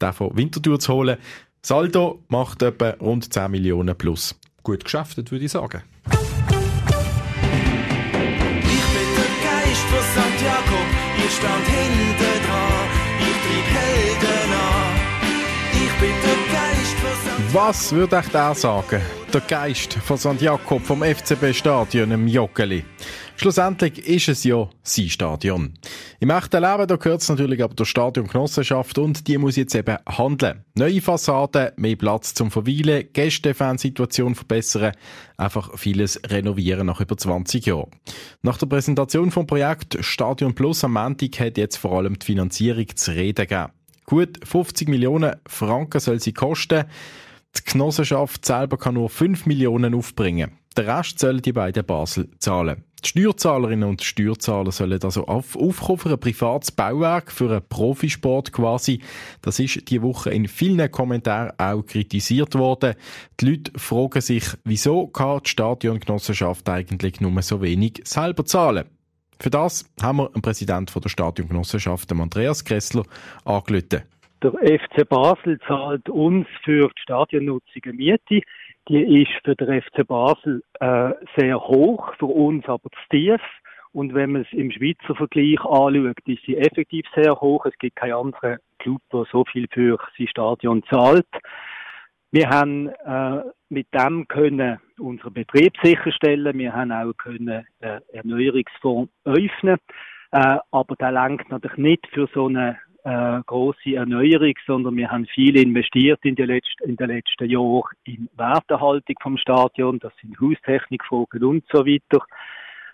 den 0.00 0.12
von 0.12 0.36
Winterthur 0.36 0.78
zu 0.78 0.92
holen. 0.92 1.16
Saldo 1.62 2.22
macht 2.28 2.62
etwa 2.62 2.90
rund 3.00 3.32
10 3.32 3.50
Millionen 3.50 3.96
plus. 3.96 4.38
Gut 4.62 4.84
geschafft, 4.84 5.16
würde 5.30 5.44
ich 5.44 5.52
sagen. 5.52 5.82
Ich 6.06 6.12
bin 6.12 6.20
der 9.16 9.32
Geist 9.42 9.86
von 9.90 10.04
Santiago, 10.14 10.78
ihr 11.22 11.30
stand 11.30 11.66
hinten 11.66 12.36
dran, 12.46 12.88
ich 13.20 13.36
trieb 13.46 13.66
Helden 13.74 14.52
an. 14.52 14.94
Ich 15.72 15.92
bin 16.00 16.14
der 16.22 16.45
was 17.56 17.90
würde 17.90 18.20
ich 18.22 18.30
da 18.32 18.54
sagen? 18.54 19.00
Der 19.32 19.40
Geist 19.40 19.94
von 19.94 20.18
St. 20.18 20.42
Jakob 20.42 20.82
vom 20.82 21.02
FCB-Stadion 21.02 22.10
im 22.10 22.28
Joggeli. 22.28 22.84
Schlussendlich 23.36 24.06
ist 24.06 24.28
es 24.28 24.44
ja 24.44 24.68
sein 24.82 25.08
Stadion. 25.08 25.72
Im 26.20 26.28
echten 26.28 26.62
Leben 26.62 26.98
gehört 26.98 27.22
es 27.22 27.30
natürlich 27.30 27.64
aber 27.64 27.74
der 27.74 27.86
Stadiongenossenschaft 27.86 28.98
und 28.98 29.26
die 29.26 29.38
muss 29.38 29.56
jetzt 29.56 29.74
eben 29.74 29.96
handeln. 30.06 30.66
Neue 30.74 31.00
Fassaden, 31.00 31.70
mehr 31.76 31.96
Platz 31.96 32.34
zum 32.34 32.50
Verweilen, 32.50 33.08
Gäste-Fansituation 33.14 34.34
verbessern, 34.34 34.92
einfach 35.38 35.78
vieles 35.78 36.20
renovieren 36.28 36.86
nach 36.86 37.00
über 37.00 37.16
20 37.16 37.64
Jahren. 37.64 37.90
Nach 38.42 38.58
der 38.58 38.66
Präsentation 38.66 39.30
vom 39.30 39.46
Projekt 39.46 39.96
Stadion 40.00 40.54
Plus 40.54 40.84
am 40.84 40.92
Montag 40.92 41.40
hat 41.40 41.56
jetzt 41.56 41.78
vor 41.78 41.92
allem 41.92 42.18
die 42.18 42.26
Finanzierung 42.26 42.94
zu 42.94 43.12
reden 43.12 43.46
gegeben. 43.46 43.72
Gut 44.04 44.40
50 44.46 44.88
Millionen 44.88 45.36
Franken 45.46 46.00
soll 46.00 46.20
sie 46.20 46.34
kosten. 46.34 46.84
Die 47.56 47.72
Genossenschaft 47.72 48.44
selber 48.44 48.76
kann 48.76 48.94
nur 48.94 49.08
5 49.08 49.46
Millionen 49.46 49.94
aufbringen. 49.94 50.52
Der 50.76 50.86
Rest 50.98 51.18
sollen 51.18 51.40
die 51.40 51.52
beiden 51.52 51.84
Basel 51.86 52.28
zahlen. 52.38 52.84
Die 53.02 53.08
Steuerzahlerinnen 53.08 53.88
und 53.88 54.02
Steuerzahler 54.02 54.72
sollen 54.72 55.02
also 55.02 55.26
auf, 55.26 55.56
aufkommen 55.56 55.98
für 55.98 56.10
ein 56.10 56.20
privates 56.20 56.72
Bauwerk, 56.72 57.30
für 57.30 57.50
einen 57.50 57.66
Profisport 57.68 58.52
quasi. 58.52 59.00
Das 59.42 59.58
ist 59.58 59.88
die 59.90 60.02
Woche 60.02 60.30
in 60.30 60.48
vielen 60.48 60.90
Kommentaren 60.90 61.52
auch 61.58 61.82
kritisiert 61.82 62.54
worden. 62.56 62.94
Die 63.40 63.50
Leute 63.50 63.72
fragen 63.78 64.20
sich, 64.20 64.44
wieso 64.64 65.06
kann 65.06 65.40
die 65.44 65.50
Stadiongenossenschaft 65.50 66.68
eigentlich 66.68 67.20
nur 67.20 67.40
so 67.42 67.62
wenig 67.62 68.02
selber 68.04 68.44
zahlen? 68.44 68.86
Für 69.38 69.50
das 69.50 69.84
haben 70.00 70.18
wir 70.18 70.32
einen 70.32 70.42
Präsidenten 70.42 71.00
der 71.00 71.08
Stadiongenossenschaft, 71.08 72.10
Andreas 72.10 72.64
Kressler, 72.64 73.04
angerufen. 73.44 74.02
Der 74.46 74.78
FC 74.78 75.08
Basel 75.08 75.58
zahlt 75.66 76.08
uns 76.08 76.46
für 76.62 76.88
die 76.88 77.02
Stadionnutzung 77.02 77.82
eine 77.82 77.92
Miete. 77.94 78.42
Die 78.88 79.22
ist 79.22 79.32
für 79.44 79.56
den 79.56 79.82
FC 79.82 80.06
Basel 80.06 80.62
äh, 80.78 81.10
sehr 81.36 81.58
hoch, 81.58 82.14
für 82.16 82.26
uns 82.26 82.64
aber 82.66 82.88
zu 82.90 83.08
tief. 83.10 83.40
Und 83.90 84.14
wenn 84.14 84.30
man 84.30 84.42
es 84.42 84.52
im 84.52 84.70
Schweizer 84.70 85.16
Vergleich 85.16 85.58
anschaut, 85.64 86.18
ist 86.26 86.44
sie 86.46 86.56
effektiv 86.56 87.04
sehr 87.16 87.34
hoch. 87.40 87.66
Es 87.66 87.76
gibt 87.80 87.96
keinen 87.96 88.12
anderen 88.12 88.58
Club, 88.78 89.00
der 89.12 89.24
so 89.32 89.44
viel 89.50 89.66
für 89.72 89.98
sein 90.16 90.28
Stadion 90.28 90.84
zahlt. 90.84 91.26
Wir 92.30 92.48
haben 92.48 92.88
äh, 92.88 93.42
mit 93.68 93.88
dem 93.92 94.28
können 94.28 94.78
unseren 94.96 95.32
Betrieb 95.32 95.72
sicherstellen. 95.82 96.56
Wir 96.56 96.72
haben 96.72 96.92
auch 96.92 97.12
können 97.14 97.66
äh, 97.80 98.00
Erneuerungsfonds 98.12 99.10
öffnen. 99.24 99.78
Äh, 100.30 100.58
aber 100.70 100.94
der 100.96 101.10
lenkt 101.10 101.50
natürlich 101.50 101.78
nicht 101.78 102.06
für 102.12 102.28
so 102.32 102.46
eine 102.46 102.78
äh, 103.06 103.40
große 103.46 103.94
Erneuerung, 103.94 104.54
sondern 104.66 104.96
wir 104.96 105.08
haben 105.08 105.26
viel 105.26 105.56
investiert 105.56 106.18
in, 106.24 106.34
die 106.34 106.42
letzten, 106.42 106.90
in 106.90 106.96
den 106.96 107.08
letzten 107.08 107.48
Jahren 107.48 107.94
in 108.04 108.28
Werterhaltung 108.36 109.14
vom 109.22 109.38
Stadion, 109.38 110.00
das 110.00 110.12
sind 110.20 110.38
Haustechnikfragen 110.40 111.44
und 111.44 111.64
so 111.72 111.86
weiter, 111.86 112.24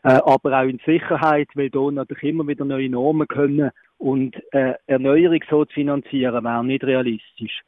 äh, 0.03 0.21
aber 0.25 0.61
auch 0.61 0.69
in 0.69 0.81
Sicherheit, 0.85 1.49
weil 1.55 1.71
da 1.71 1.91
natürlich 1.91 2.25
immer 2.25 2.47
wieder 2.47 2.67
neue 2.67 2.91
Normen 2.91 3.27
können 3.27 3.71
und 3.97 4.37
äh, 4.53 4.75
Erneuerung 4.87 5.41
so 5.49 5.65
zu 5.65 5.73
finanzieren, 5.73 6.45
wäre 6.45 6.65
nicht 6.65 6.85
realistisch. 6.85 7.63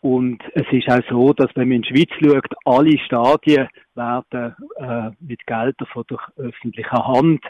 Und 0.00 0.42
es 0.54 0.66
ist 0.70 0.88
auch 0.88 1.02
so, 1.10 1.32
dass 1.34 1.50
wenn 1.54 1.68
man 1.68 1.76
in 1.76 1.82
die 1.82 1.88
Schweiz 1.88 2.10
schaut, 2.18 2.54
alle 2.64 2.98
Stadien 2.98 3.68
werden 3.94 4.54
äh, 4.76 5.10
mit 5.20 5.46
Geldern 5.46 5.88
von 5.92 6.04
der 6.08 6.18
öffentlichen 6.36 7.06
Hand 7.06 7.44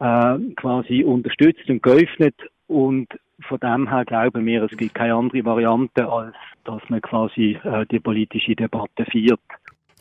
äh, 0.00 0.38
quasi 0.56 1.04
unterstützt 1.04 1.68
und 1.68 1.82
geöffnet. 1.82 2.34
Und 2.66 3.08
von 3.40 3.58
dem 3.60 3.88
her 3.88 4.04
glauben 4.04 4.46
wir, 4.46 4.62
es 4.64 4.76
gibt 4.76 4.94
keine 4.94 5.14
andere 5.14 5.44
Variante, 5.44 6.08
als 6.08 6.34
dass 6.64 6.82
man 6.88 7.00
quasi 7.02 7.58
äh, 7.62 7.84
die 7.90 8.00
politische 8.00 8.56
Debatte 8.56 9.04
führt. 9.10 9.40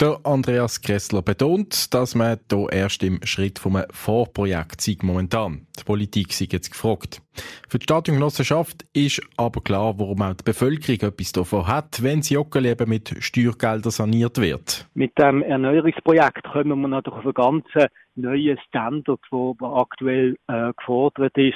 Der 0.02 0.18
Andreas 0.24 0.82
Kressler 0.82 1.22
betont, 1.22 1.94
dass 1.94 2.16
man 2.16 2.40
hier 2.50 2.68
erst 2.72 3.04
im 3.04 3.20
Schritt 3.24 3.60
vom 3.60 3.78
Vorprojekt 3.92 4.82
sei 4.82 4.98
momentan. 5.04 5.68
Die 5.80 5.84
Politik 5.84 6.34
sei 6.34 6.48
jetzt 6.50 6.72
gefragt. 6.72 7.22
Für 7.70 7.78
die 7.78 7.84
Stadiongenossenschaft 7.84 8.86
ist 8.94 9.22
aber 9.38 9.62
klar, 9.62 10.00
warum 10.00 10.24
auch 10.24 10.34
die 10.34 10.44
Bevölkerung 10.44 11.12
etwas 11.12 11.32
davon 11.32 11.68
hat, 11.68 12.02
wenn 12.02 12.20
das 12.20 12.32
Jockerleben 12.32 12.90
mit 12.90 13.16
Steuergeldern 13.20 13.92
saniert 13.92 14.42
wird. 14.42 14.88
Mit 14.96 15.16
dem 15.20 15.44
Erneuerungsprojekt 15.44 16.44
kommen 16.52 16.82
wir 16.82 16.88
natürlich 16.88 17.20
auf 17.20 17.26
einen 17.26 17.64
ganz 17.64 17.66
neuen 18.16 18.58
Standard, 18.68 19.20
der 19.32 19.68
aktuell 19.68 20.36
äh, 20.48 20.74
gefordert 20.76 21.38
ist. 21.38 21.54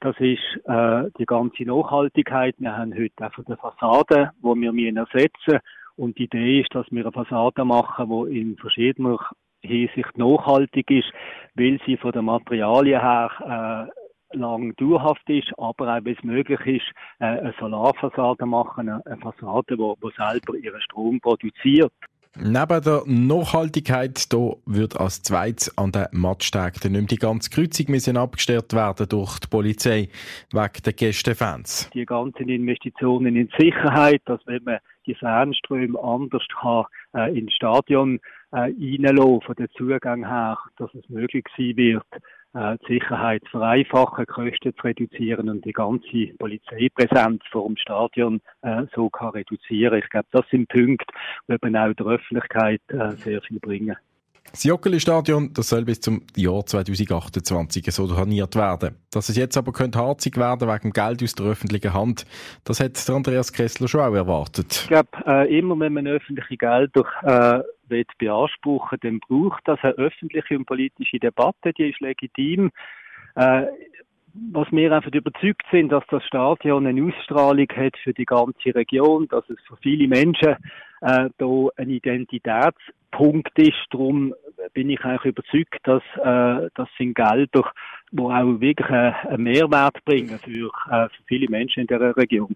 Das 0.00 0.14
ist 0.18 0.40
äh, 0.66 1.10
die 1.18 1.26
ganze 1.26 1.64
Nachhaltigkeit. 1.64 2.54
Wir 2.58 2.76
haben 2.76 2.94
heute 2.94 3.24
einfach 3.24 3.44
eine 3.44 3.56
Fassade, 3.56 4.30
die 4.38 4.44
wir 4.44 4.96
ersetzen 4.96 5.32
müssen 5.46 5.60
und 5.96 6.18
die 6.18 6.24
Idee 6.24 6.60
ist, 6.60 6.74
dass 6.74 6.86
wir 6.90 7.04
eine 7.04 7.12
Fassade 7.12 7.64
machen, 7.64 8.08
die 8.10 8.40
in 8.40 8.56
verschiedener 8.56 9.18
Hinsicht 9.60 10.16
nachhaltig 10.16 10.90
ist, 10.90 11.12
weil 11.54 11.80
sie 11.86 11.96
von 11.96 12.12
den 12.12 12.24
Materialien 12.24 13.00
her 13.00 13.88
äh, 14.32 14.36
lang 14.36 14.74
dauerhaft 14.76 15.28
ist, 15.28 15.52
aber 15.58 15.96
auch, 15.96 16.04
wenn 16.04 16.16
es 16.16 16.24
möglich 16.24 16.60
ist, 16.66 16.86
äh, 17.20 17.26
eine 17.26 17.54
Solarfassade 17.58 18.46
machen, 18.46 18.88
eine 18.88 19.18
Fassade, 19.18 19.76
die 19.76 20.10
selber 20.16 20.56
ihren 20.56 20.80
Strom 20.80 21.20
produziert. 21.20 21.92
Neben 22.38 22.82
der 22.82 23.02
Nachhaltigkeit 23.04 24.32
da 24.32 24.54
wird 24.64 24.98
als 24.98 25.22
zweites 25.22 25.76
an 25.76 25.92
den 25.92 26.06
Matchtagen 26.12 26.92
nicht 26.92 27.10
die 27.10 27.16
ganze 27.16 27.50
Kreuzung 27.50 27.90
müssen 27.90 28.16
abgestellt 28.16 28.72
werden 28.72 29.06
durch 29.06 29.38
die 29.38 29.48
Polizei 29.48 30.08
wegen 30.50 30.82
der 30.82 30.92
Gästefans. 30.94 31.90
Die 31.92 32.06
ganzen 32.06 32.48
Investitionen 32.48 33.36
in 33.36 33.50
Sicherheit, 33.58 34.22
dass 34.24 34.40
wenn 34.46 34.64
man 34.64 34.78
die 35.06 35.14
Fanströme 35.14 35.98
anders 36.02 36.44
kann, 36.60 36.84
äh, 37.14 37.36
ins 37.38 37.52
Stadion 37.54 38.20
äh, 38.52 38.58
reinlassen, 38.58 39.40
von 39.42 39.54
den 39.56 39.68
Zugängen 39.76 40.28
her, 40.28 40.58
dass 40.76 40.92
es 40.94 41.08
möglich 41.08 41.44
sein 41.56 41.76
wird, 41.76 42.06
äh, 42.54 42.76
die 42.82 42.94
Sicherheit 42.94 43.42
zu 43.44 43.52
vereinfachen, 43.52 44.26
Kosten 44.26 44.74
zu 44.74 44.82
reduzieren 44.82 45.48
und 45.48 45.64
die 45.64 45.72
ganze 45.72 46.26
Polizeipräsenz 46.38 47.42
vor 47.50 47.66
dem 47.66 47.76
Stadion 47.76 48.40
äh, 48.62 48.84
so 48.94 49.08
kann 49.08 49.30
reduzieren. 49.30 49.98
Ich 49.98 50.10
glaube, 50.10 50.28
das 50.32 50.46
sind 50.50 50.68
Punkte, 50.68 51.06
die 51.48 51.54
eben 51.54 51.76
auch 51.76 51.94
der 51.94 52.06
Öffentlichkeit 52.06 52.82
äh, 52.88 53.12
sehr 53.12 53.40
viel 53.42 53.58
bringen. 53.58 53.96
Das 54.50 54.64
Joggeli-Stadion 54.64 55.54
soll 55.56 55.84
bis 55.84 56.00
zum 56.00 56.22
Jahr 56.36 56.66
2028 56.66 57.86
so 57.90 58.06
saniert 58.06 58.54
werden. 58.54 58.96
Dass 59.10 59.30
es 59.30 59.36
jetzt 59.36 59.56
aber 59.56 59.72
könnte 59.72 59.98
harzig 59.98 60.36
werden 60.36 60.68
wegen 60.68 60.92
Geld 60.92 61.22
aus 61.22 61.34
der 61.34 61.46
öffentlichen 61.46 61.94
Hand, 61.94 62.26
das 62.64 62.80
hat 62.80 63.08
Andreas 63.08 63.52
Kessler 63.52 63.88
schon 63.88 64.00
auch 64.00 64.14
erwartet. 64.14 64.80
Ich 64.82 64.88
glaube, 64.88 65.08
äh, 65.26 65.58
immer 65.58 65.78
wenn 65.80 65.94
man 65.94 66.06
öffentliche 66.06 66.58
Gelder 66.58 67.04
äh, 67.22 67.62
will 67.88 68.04
beanspruchen, 68.18 68.98
dann 69.00 69.20
braucht 69.20 69.62
das 69.66 69.78
eine 69.82 69.94
öffentliche 69.94 70.56
und 70.58 70.66
politische 70.66 71.18
Debatte, 71.18 71.72
die 71.72 71.88
ist 71.88 72.00
legitim. 72.00 72.72
Äh, 73.36 73.66
was 74.34 74.70
wir 74.70 74.92
einfach 74.92 75.12
überzeugt 75.12 75.64
sind, 75.70 75.90
dass 75.92 76.04
das 76.10 76.24
Stadion 76.24 76.86
eine 76.86 77.02
Ausstrahlung 77.04 77.68
hat 77.76 77.96
für 78.02 78.14
die 78.14 78.24
ganze 78.24 78.74
Region, 78.74 79.28
dass 79.28 79.44
es 79.50 79.58
für 79.66 79.76
viele 79.76 80.08
Menschen 80.08 80.56
äh, 81.02 81.28
da 81.36 81.68
ein 81.76 82.00
Identitätspunkt 83.12 83.58
ist. 83.58 83.86
Darum 83.90 84.34
bin 84.72 84.90
ich 84.90 85.00
eigentlich 85.04 85.36
überzeugt, 85.36 85.78
dass 85.84 86.02
äh, 86.16 86.68
das 86.74 86.88
sind 86.98 87.14
Gelder, 87.14 87.72
die 88.10 88.20
auch 88.20 88.60
wirklich 88.60 88.88
einen 88.88 89.42
Mehrwert 89.42 90.04
bringen 90.04 90.38
für, 90.38 90.70
äh, 90.90 91.08
für 91.08 91.22
viele 91.26 91.48
Menschen 91.48 91.80
in 91.80 91.86
der 91.86 92.16
Region. 92.16 92.54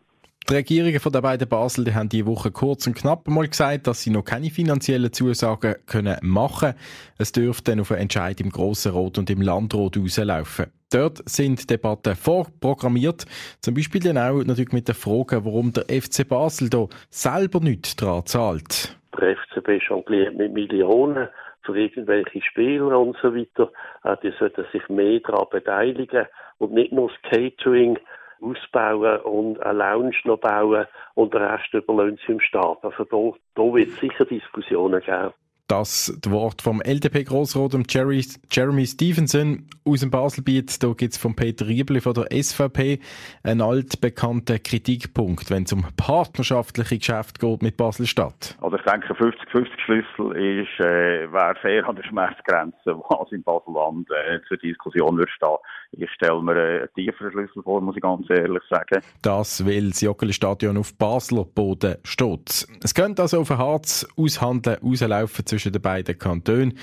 Die 0.48 0.54
Regierungen 0.54 1.00
von 1.00 1.10
der 1.10 1.22
beiden 1.22 1.48
Basel 1.48 1.84
die 1.84 1.94
haben 1.94 2.08
diese 2.08 2.26
Woche 2.26 2.52
kurz 2.52 2.86
und 2.86 2.94
knapp 2.94 3.26
mal 3.26 3.48
gesagt, 3.48 3.88
dass 3.88 4.02
sie 4.02 4.10
noch 4.10 4.22
keine 4.22 4.48
finanziellen 4.48 5.12
Zusagen 5.12 5.74
können 5.86 6.16
machen 6.22 6.74
Es 7.18 7.32
dürfte 7.32 7.72
dann 7.72 7.80
auf 7.80 7.90
einen 7.90 8.02
Entscheid 8.02 8.40
im 8.40 8.50
Grossen 8.50 8.92
Rot 8.92 9.18
und 9.18 9.28
im 9.28 9.42
Landrat 9.42 9.96
rauslaufen. 9.96 10.66
Dort 10.90 11.28
sind 11.28 11.68
Debatten 11.68 12.14
vorprogrammiert, 12.14 13.24
zum 13.60 13.74
Beispiel 13.74 14.00
dann 14.00 14.18
auch 14.18 14.44
natürlich 14.44 14.70
mit 14.70 14.86
der 14.86 14.94
Frage, 14.94 15.44
warum 15.44 15.72
der 15.72 15.86
FC 16.00 16.28
Basel 16.28 16.70
da 16.70 16.86
selber 17.10 17.58
nichts 17.58 17.96
dran 17.96 18.24
zahlt. 18.24 18.95
Der 19.20 19.36
FCB 19.36 19.82
jongliert 19.88 20.34
mit 20.36 20.52
Millionen 20.52 21.28
für 21.62 21.76
irgendwelche 21.76 22.42
Spieler 22.42 22.98
und 22.98 23.16
so 23.22 23.34
weiter. 23.34 23.70
Äh, 24.04 24.16
die 24.22 24.32
sollten 24.38 24.64
sich 24.72 24.88
mehr 24.88 25.20
daran 25.20 25.46
beteiligen 25.50 26.26
und 26.58 26.72
nicht 26.72 26.92
nur 26.92 27.08
das 27.10 27.30
Catering 27.30 27.98
ausbauen 28.40 29.20
und 29.20 29.60
eine 29.62 29.78
Lounge 29.78 30.16
noch 30.24 30.38
bauen 30.38 30.86
und 31.14 31.34
den 31.34 31.42
Rest 31.42 31.72
überlassen 31.72 32.18
sie 32.26 32.32
im 32.32 32.40
Staat. 32.40 32.78
Also 32.82 33.04
da, 33.04 33.38
da 33.54 33.74
wird 33.74 33.88
es 33.88 33.96
sicher 33.96 34.24
Diskussionen 34.24 35.00
geben. 35.00 35.32
Das 35.68 36.16
Wort 36.28 36.62
vom 36.62 36.80
LDP-Grossrat 36.80 37.74
Jerry, 37.92 38.24
Jeremy 38.52 38.86
Stevenson 38.86 39.66
aus 39.84 39.98
dem 39.98 40.12
Baselbiet. 40.12 40.80
Da 40.80 40.92
gibt 40.92 41.14
es 41.14 41.18
von 41.18 41.34
Peter 41.34 41.66
Riebli 41.66 42.00
von 42.00 42.14
der 42.14 42.28
SVP 42.30 43.00
einen 43.42 43.60
altbekannten 43.60 44.62
Kritikpunkt, 44.62 45.50
wenn 45.50 45.64
es 45.64 45.72
um 45.72 45.84
partnerschaftliche 45.96 46.98
Geschäfte 46.98 47.44
geht 47.44 47.62
mit 47.62 47.76
Basel-Stadt. 47.76 48.56
Also 48.60 48.76
ich 48.76 48.82
denke, 48.84 49.12
50-50-Schlüssel 49.14 50.36
ist, 50.36 50.80
äh, 50.84 51.32
wäre 51.32 51.56
fair 51.60 51.88
an 51.88 51.96
der 51.96 52.04
Schmerzgrenze, 52.04 52.96
was 53.08 53.32
im 53.32 53.42
Baselland 53.42 54.08
äh, 54.10 54.38
zur 54.46 54.58
Diskussion 54.58 55.18
wird 55.18 55.30
stehen. 55.30 55.56
Ich 55.92 56.10
stelle 56.12 56.42
mir 56.42 56.52
einen 56.52 56.88
tieferen 56.94 57.32
Schlüssel 57.32 57.62
vor, 57.62 57.80
muss 57.80 57.96
ich 57.96 58.02
ganz 58.02 58.28
ehrlich 58.30 58.62
sagen. 58.68 59.02
Das, 59.22 59.66
weil 59.66 59.88
das 59.88 60.00
Joggeli-Stadion 60.00 60.76
auf 60.76 60.96
Basler 60.96 61.44
Boden 61.44 61.96
steht. 62.04 62.66
Es 62.84 62.94
könnte 62.94 63.22
also 63.22 63.40
auf 63.40 63.50
ein 63.50 63.58
Harz 63.58 64.06
aushandeln, 64.16 64.78
rauslaufen 64.82 65.44
zwischen 65.56 65.72
den 65.72 65.80
beiden 65.80 66.18
Kantonen. 66.18 66.78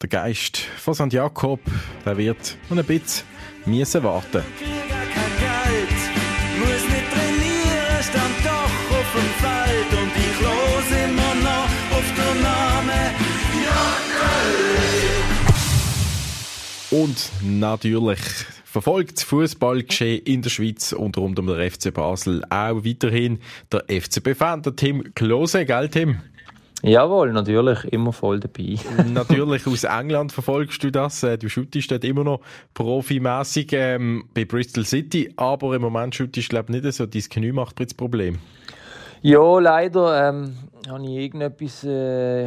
Der 0.00 0.08
Geist 0.08 0.56
von 0.56 0.94
St. 0.94 1.12
Jakob, 1.12 1.60
der 2.06 2.16
wird 2.16 2.56
noch 2.70 2.78
ein 2.78 2.84
bisschen 2.84 3.26
müssen 3.66 4.02
warten. 4.02 4.42
Und 16.90 17.30
den 17.40 17.60
Und 17.60 17.60
natürlich 17.60 18.20
verfolgt 18.64 19.20
Fußballgeschehen 19.20 20.22
in 20.24 20.42
der 20.42 20.50
Schweiz 20.50 20.92
unter 20.92 21.22
anderem 21.22 21.48
der 21.48 21.70
FC 21.70 21.92
Basel 21.92 22.42
auch 22.48 22.84
weiterhin 22.84 23.38
der 23.70 23.84
FCB-Fan, 23.88 24.62
der 24.62 24.74
Tim 24.76 25.14
Klose, 25.14 25.66
gell 25.66 25.88
Tim? 25.90 26.20
Jawohl, 26.86 27.32
natürlich, 27.32 27.82
immer 27.84 28.12
voll 28.12 28.40
dabei. 28.40 28.76
natürlich 29.12 29.66
aus 29.66 29.84
England 29.84 30.32
verfolgst 30.32 30.84
du 30.84 30.92
das. 30.92 31.22
Äh, 31.22 31.38
du 31.38 31.48
shootest 31.48 31.90
dort 31.90 32.04
immer 32.04 32.24
noch 32.24 32.40
profimässig 32.74 33.72
ähm, 33.72 34.24
bei 34.34 34.44
Bristol 34.44 34.84
City, 34.84 35.32
aber 35.36 35.74
im 35.74 35.80
Moment 35.80 36.14
shootest 36.14 36.52
du 36.52 36.56
glaube 36.56 36.72
nicht 36.72 36.92
so. 36.92 37.06
Dein 37.06 37.22
Knie 37.22 37.52
macht 37.52 37.80
das 37.80 37.94
Problem. 37.94 38.38
Ja, 39.22 39.58
leider 39.58 40.28
ähm, 40.28 40.58
habe 40.86 41.02
ich 41.04 41.08
irgendetwas 41.08 41.84
äh, 41.84 42.44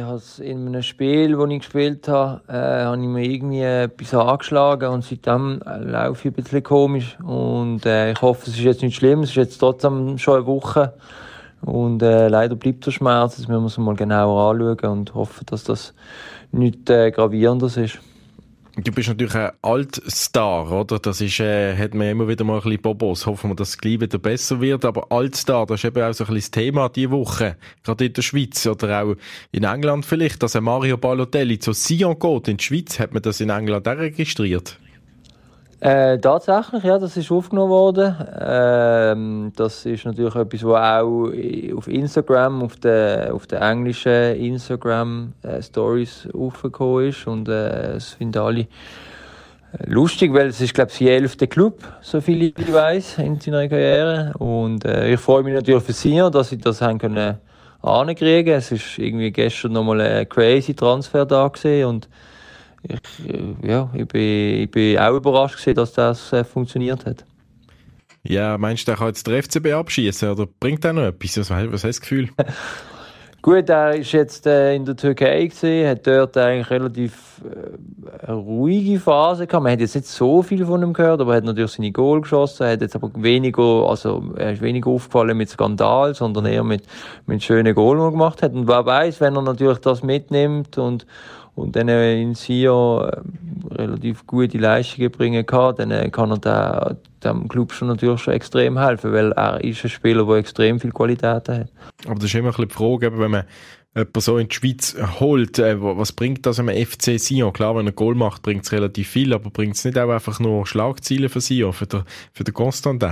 in 0.48 0.68
einem 0.68 0.82
Spiel, 0.84 1.36
das 1.36 1.50
ich 1.50 1.58
gespielt 1.58 2.06
habe, 2.06 2.40
äh, 2.46 2.84
habe 2.84 3.02
ich 3.02 3.08
mir 3.08 3.24
irgendwie 3.24 3.62
etwas 3.62 4.14
angeschlagen 4.14 4.88
und 4.88 5.02
seitdem 5.02 5.60
äh, 5.66 5.78
laufe 5.78 6.28
ich 6.28 6.36
ein 6.36 6.40
bisschen 6.40 6.62
komisch 6.62 7.18
und 7.24 7.84
äh, 7.84 8.12
ich 8.12 8.22
hoffe, 8.22 8.42
es 8.42 8.56
ist 8.56 8.60
jetzt 8.62 8.82
nicht 8.82 8.94
schlimm, 8.94 9.24
es 9.24 9.30
ist 9.30 9.36
jetzt 9.36 9.58
trotzdem 9.58 10.18
schon 10.18 10.36
eine 10.36 10.46
Woche 10.46 10.94
und 11.62 12.02
äh, 12.02 12.28
leider 12.28 12.54
bleibt 12.54 12.86
der 12.86 12.92
Schmerz, 12.92 13.36
das 13.36 13.48
müssen 13.48 13.60
wir 13.60 13.64
uns 13.64 13.78
mal 13.78 13.96
genauer 13.96 14.50
anschauen 14.50 14.98
und 14.98 15.14
hoffen, 15.14 15.44
dass 15.46 15.64
das 15.64 15.94
nicht 16.52 16.88
äh, 16.88 17.10
gravierendes 17.10 17.76
ist. 17.76 17.98
Du 18.80 18.92
bist 18.92 19.08
natürlich 19.08 19.34
ein 19.34 19.50
Altstar, 19.60 20.70
oder? 20.70 21.00
Das 21.00 21.20
ist, 21.20 21.40
äh, 21.40 21.76
hat 21.76 21.94
man 21.94 22.10
immer 22.10 22.28
wieder 22.28 22.44
mal 22.44 22.58
ein 22.58 22.62
bisschen 22.62 22.80
Bobos. 22.80 23.26
Hoffen 23.26 23.50
wir, 23.50 23.56
dass 23.56 23.70
es 23.70 23.78
gleich 23.78 23.98
wieder 23.98 24.18
besser 24.18 24.60
wird. 24.60 24.84
Aber 24.84 25.10
Altstar, 25.10 25.66
das 25.66 25.80
ist 25.80 25.84
eben 25.86 26.00
auch 26.00 26.12
so 26.12 26.22
ein 26.22 26.32
bisschen 26.32 26.52
das 26.52 26.62
Thema 26.62 26.88
diese 26.88 27.10
Woche. 27.10 27.56
Gerade 27.82 28.06
in 28.06 28.12
der 28.12 28.22
Schweiz 28.22 28.64
oder 28.68 29.02
auch 29.02 29.16
in 29.50 29.64
England 29.64 30.06
vielleicht, 30.06 30.44
dass 30.44 30.54
ein 30.54 30.62
Mario 30.62 30.96
Balotelli 30.96 31.58
zu 31.58 31.72
Sion 31.72 32.20
geht. 32.20 32.46
In 32.46 32.56
der 32.58 32.64
Schweiz 32.64 33.00
hat 33.00 33.12
man 33.12 33.22
das 33.22 33.40
in 33.40 33.50
England 33.50 33.88
auch 33.88 33.96
registriert. 33.96 34.78
Äh, 35.80 36.18
tatsächlich, 36.18 36.82
ja, 36.82 36.98
das 36.98 37.16
ist 37.16 37.30
aufgenommen 37.30 37.70
worden. 37.70 38.16
Ähm, 38.40 39.52
das 39.54 39.86
ist 39.86 40.04
natürlich 40.04 40.34
etwas, 40.34 40.64
was 40.64 41.02
auch 41.02 41.76
auf 41.76 41.86
Instagram, 41.86 42.62
auf 42.62 42.76
den, 42.76 43.30
auf 43.30 43.46
den 43.46 43.62
englischen 43.62 44.34
Instagram 44.36 45.34
äh, 45.42 45.62
Stories 45.62 46.28
aufgekommen 46.34 47.08
ist 47.08 47.28
und 47.28 47.48
äh, 47.48 48.00
finden 48.00 48.42
alle 48.42 48.60
äh, 48.60 48.66
lustig, 49.84 50.34
weil 50.34 50.48
es 50.48 50.60
ist, 50.60 50.74
glaube 50.74 50.90
ich, 50.90 50.98
sein 50.98 51.08
elfter 51.08 51.46
Club, 51.46 51.78
so 52.00 52.20
viel 52.20 52.42
ich 52.42 52.72
weiß, 52.72 53.18
in 53.18 53.38
seiner 53.38 53.68
Karriere. 53.68 54.32
Und 54.38 54.84
äh, 54.84 55.12
ich 55.12 55.20
freue 55.20 55.44
mich 55.44 55.54
natürlich 55.54 55.84
für 55.84 55.92
sie, 55.92 56.16
dass 56.32 56.48
sie 56.48 56.58
das 56.58 56.82
haben 56.82 56.98
können 56.98 57.38
ankriegen. 57.82 58.54
Es 58.54 58.72
ist 58.72 58.98
irgendwie 58.98 59.30
gestern 59.30 59.72
nochmal 59.72 60.00
ein 60.00 60.28
crazy 60.28 60.74
Transfer 60.74 61.24
da 61.24 61.46
gesehen 61.46 61.86
und 61.86 62.08
ich, 62.82 63.28
äh, 63.28 63.54
ja, 63.66 63.90
ich 63.94 64.06
bin, 64.06 64.62
ich 64.62 64.70
bin 64.70 64.98
auch 64.98 65.16
überrascht 65.16 65.56
gewesen, 65.56 65.76
dass 65.76 65.92
das 65.92 66.32
äh, 66.32 66.44
funktioniert 66.44 67.04
hat. 67.06 67.24
Ja, 68.22 68.58
meinst 68.58 68.86
du, 68.86 68.92
der 68.92 68.98
kann 68.98 69.08
jetzt 69.08 69.26
der 69.26 69.42
FCB 69.42 69.72
abschießen 69.72 70.30
oder 70.30 70.46
bringt 70.60 70.84
er 70.84 70.92
noch 70.92 71.02
etwas? 71.02 71.38
Was, 71.38 71.50
was 71.50 71.72
hast 71.72 71.82
du 71.82 71.88
das 71.88 72.00
Gefühl? 72.00 72.28
Gut, 73.40 73.68
er 73.68 73.94
ist 73.94 74.10
jetzt 74.10 74.48
äh, 74.48 74.74
in 74.74 74.84
der 74.84 74.96
Türkei 74.96 75.46
gesehen, 75.46 75.88
hat 75.88 76.04
dort 76.06 76.36
eigentlich 76.36 76.70
relativ 76.70 77.40
äh, 77.44 78.26
eine 78.26 78.36
ruhige 78.36 78.98
Phase 78.98 79.46
gehabt. 79.46 79.62
Man 79.62 79.72
hat 79.72 79.80
jetzt 79.80 79.94
nicht 79.94 80.08
so 80.08 80.42
viel 80.42 80.66
von 80.66 80.82
ihm 80.82 80.92
gehört, 80.92 81.20
aber 81.20 81.34
er 81.34 81.36
hat 81.36 81.44
natürlich 81.44 81.70
seine 81.70 81.92
Goal 81.92 82.22
geschossen, 82.22 82.64
er 82.64 82.72
hat 82.72 82.80
jetzt 82.80 82.96
aber 82.96 83.12
weniger, 83.14 83.88
also 83.88 84.24
er 84.36 84.54
ist 84.54 84.60
weniger 84.60 84.90
aufgefallen 84.90 85.36
mit 85.36 85.48
Skandal, 85.48 86.16
sondern 86.16 86.46
eher 86.46 86.64
mit, 86.64 86.82
mit 87.26 87.44
schönen 87.44 87.76
Goal, 87.76 87.96
die 87.98 88.02
er 88.02 88.10
gemacht 88.10 88.42
hat. 88.42 88.54
Und 88.54 88.66
wer 88.66 88.84
weiß, 88.84 89.20
wenn 89.20 89.36
er 89.36 89.42
natürlich 89.42 89.78
das 89.78 90.02
mitnimmt 90.02 90.76
und, 90.76 91.06
und 91.58 91.74
dann 91.74 91.88
in 91.88 92.34
Sion 92.34 93.08
äh, 93.08 93.74
relativ 93.74 94.26
gute 94.26 94.58
Leistungen 94.58 95.10
bringen 95.10 95.44
kann, 95.44 95.74
dann 95.76 95.90
äh, 95.90 96.08
kann 96.08 96.30
er 96.30 96.38
da, 96.38 96.96
dem 97.24 97.48
Club 97.48 97.72
schon 97.72 97.88
natürlich 97.88 98.20
schon 98.20 98.34
extrem 98.34 98.78
helfen, 98.78 99.12
weil 99.12 99.32
er 99.32 99.62
ist 99.64 99.82
ein 99.84 99.90
Spieler, 99.90 100.24
der 100.24 100.36
extrem 100.36 100.78
viel 100.78 100.92
Qualität 100.92 101.48
hat. 101.48 101.68
Aber 102.06 102.14
das 102.14 102.24
ist 102.24 102.34
immer 102.36 102.56
ein 102.56 102.68
die 102.68 102.72
Frage, 102.72 103.18
wenn 103.18 103.30
man 103.32 103.44
jemanden 103.96 104.20
so 104.20 104.38
in 104.38 104.48
die 104.48 104.54
Schweiz 104.54 104.96
holt, 105.18 105.58
äh, 105.58 105.80
was 105.80 106.12
bringt 106.12 106.46
das 106.46 106.60
einem 106.60 106.76
FC 106.76 107.18
Sion? 107.18 107.52
Klar, 107.52 107.74
wenn 107.74 107.86
er 107.86 107.92
Goal 107.92 108.14
macht, 108.14 108.42
bringt 108.42 108.64
es 108.64 108.70
relativ 108.70 109.08
viel, 109.08 109.34
aber 109.34 109.50
bringt 109.50 109.74
es 109.74 109.84
nicht 109.84 109.98
auch 109.98 110.10
einfach 110.10 110.38
nur 110.38 110.64
Schlagziele 110.64 111.28
für 111.28 111.40
Sion, 111.40 111.72
für 111.72 111.86
den, 111.86 112.04
für 112.32 112.44
den 112.44 112.54
Constantin? 112.54 113.10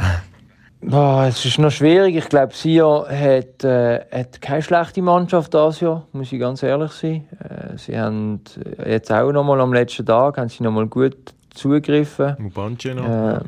Oh, 0.82 1.24
es 1.26 1.44
ist 1.44 1.58
noch 1.58 1.70
schwierig. 1.70 2.16
Ich 2.16 2.28
glaube, 2.28 2.54
Sion 2.54 3.08
hat, 3.08 3.64
äh, 3.64 4.00
hat 4.12 4.40
keine 4.40 4.62
schlechte 4.62 5.02
Mannschaft 5.02 5.54
dieses 5.54 5.80
Jahr, 5.80 6.06
muss 6.12 6.32
ich 6.32 6.38
ganz 6.38 6.62
ehrlich 6.62 6.92
sein. 6.92 7.24
Äh, 7.40 7.78
sie 7.78 7.98
haben 7.98 8.40
jetzt 8.86 9.10
auch 9.10 9.32
noch 9.32 9.42
mal 9.42 9.60
am 9.60 9.72
letzten 9.72 10.04
Tag 10.04 10.36
haben 10.36 10.48
sie 10.48 10.62
noch 10.62 10.72
mal 10.72 10.86
gut 10.86 11.16
zugegriffen. 11.54 12.36
Mubanche 12.38 12.94
noch. 12.94 13.08
Äh, 13.08 13.40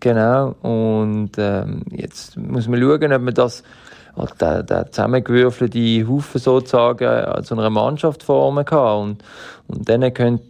genau. 0.00 0.54
Und 0.62 1.32
ähm, 1.36 1.82
jetzt 1.90 2.36
muss 2.36 2.66
man 2.66 2.80
schauen, 2.80 3.12
ob 3.12 3.22
man 3.22 3.34
das 3.34 3.62
der, 4.40 4.62
der 4.62 4.90
zusammengewürfelte 4.90 6.08
Haufen 6.08 6.40
sozusagen 6.40 7.44
zu 7.44 7.54
einer 7.54 7.70
Mannschaft 7.70 8.22
formen 8.22 8.64
kann. 8.64 9.02
Und, 9.02 9.24
und 9.68 9.88
dann 9.88 10.14
könnte, 10.14 10.44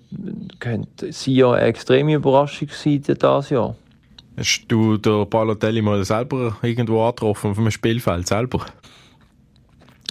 könnte 0.60 1.12
Sion 1.12 1.54
eine 1.54 1.66
extreme 1.66 2.14
Überraschung 2.14 2.68
sein 2.68 3.02
dieses 3.02 3.50
Jahr. 3.50 3.74
Hast 4.36 4.64
du 4.66 4.96
den 4.96 5.28
Balotelli 5.30 5.80
mal 5.80 6.04
selber 6.04 6.56
irgendwo 6.62 7.04
angetroffen 7.04 7.52
auf 7.52 7.58
einem 7.58 7.70
Spielfeld 7.70 8.26
selber? 8.26 8.66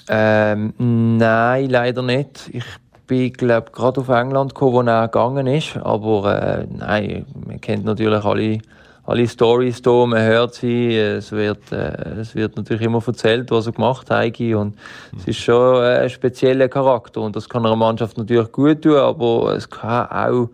Ähm, 0.08 0.74
nein, 0.78 1.70
leider 1.70 2.02
nicht. 2.02 2.50
Ich 2.54 2.64
bin, 3.06 3.34
glaube 3.34 3.72
gerade 3.72 4.00
auf 4.00 4.08
England 4.08 4.54
gekommen, 4.54 4.88
wo 4.88 4.90
er 4.90 5.08
gegangen 5.08 5.48
ist. 5.48 5.76
Aber 5.78 6.42
äh, 6.42 6.68
nein, 6.70 7.26
man 7.46 7.60
kennt 7.60 7.84
natürlich 7.84 8.24
alle, 8.24 8.60
alle 9.06 9.28
Stories 9.28 9.82
hier, 9.84 10.06
man 10.08 10.24
hört 10.24 10.54
sie. 10.56 10.96
Es 10.96 11.34
wird, 11.34 11.72
äh, 11.74 12.20
es 12.20 12.34
wird 12.34 12.56
natürlich 12.56 12.84
immer 12.84 13.04
erzählt, 13.06 13.52
was 13.52 13.68
er 13.68 13.74
gemacht 13.74 14.10
hat. 14.10 14.40
Und 14.40 14.78
es 15.18 15.28
ist 15.28 15.40
schon 15.40 15.84
ein 15.84 16.10
spezieller 16.10 16.70
Charakter. 16.70 17.20
Und 17.22 17.36
das 17.36 17.50
kann 17.50 17.66
einer 17.66 17.76
Mannschaft 17.76 18.18
natürlich 18.18 18.52
gut 18.54 18.82
tun, 18.84 18.96
aber 18.96 19.56
es 19.56 19.70
kann 19.70 20.08
auch 20.08 20.50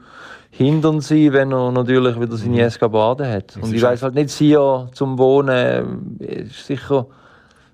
hindern 0.50 1.02
sein, 1.02 1.34
wenn 1.34 1.52
er 1.52 1.72
natürlich 1.72 2.20
wieder 2.20 2.36
seine 2.36 2.62
Eskapaden 2.62 3.28
hat. 3.28 3.58
Und 3.62 3.74
ich 3.74 3.82
weiß 3.82 4.02
halt 4.04 4.16
nicht, 4.16 4.30
Sia 4.30 4.90
zum 4.94 5.18
Wohnen 5.18 6.18
ist 6.20 6.66
sicher, 6.66 7.06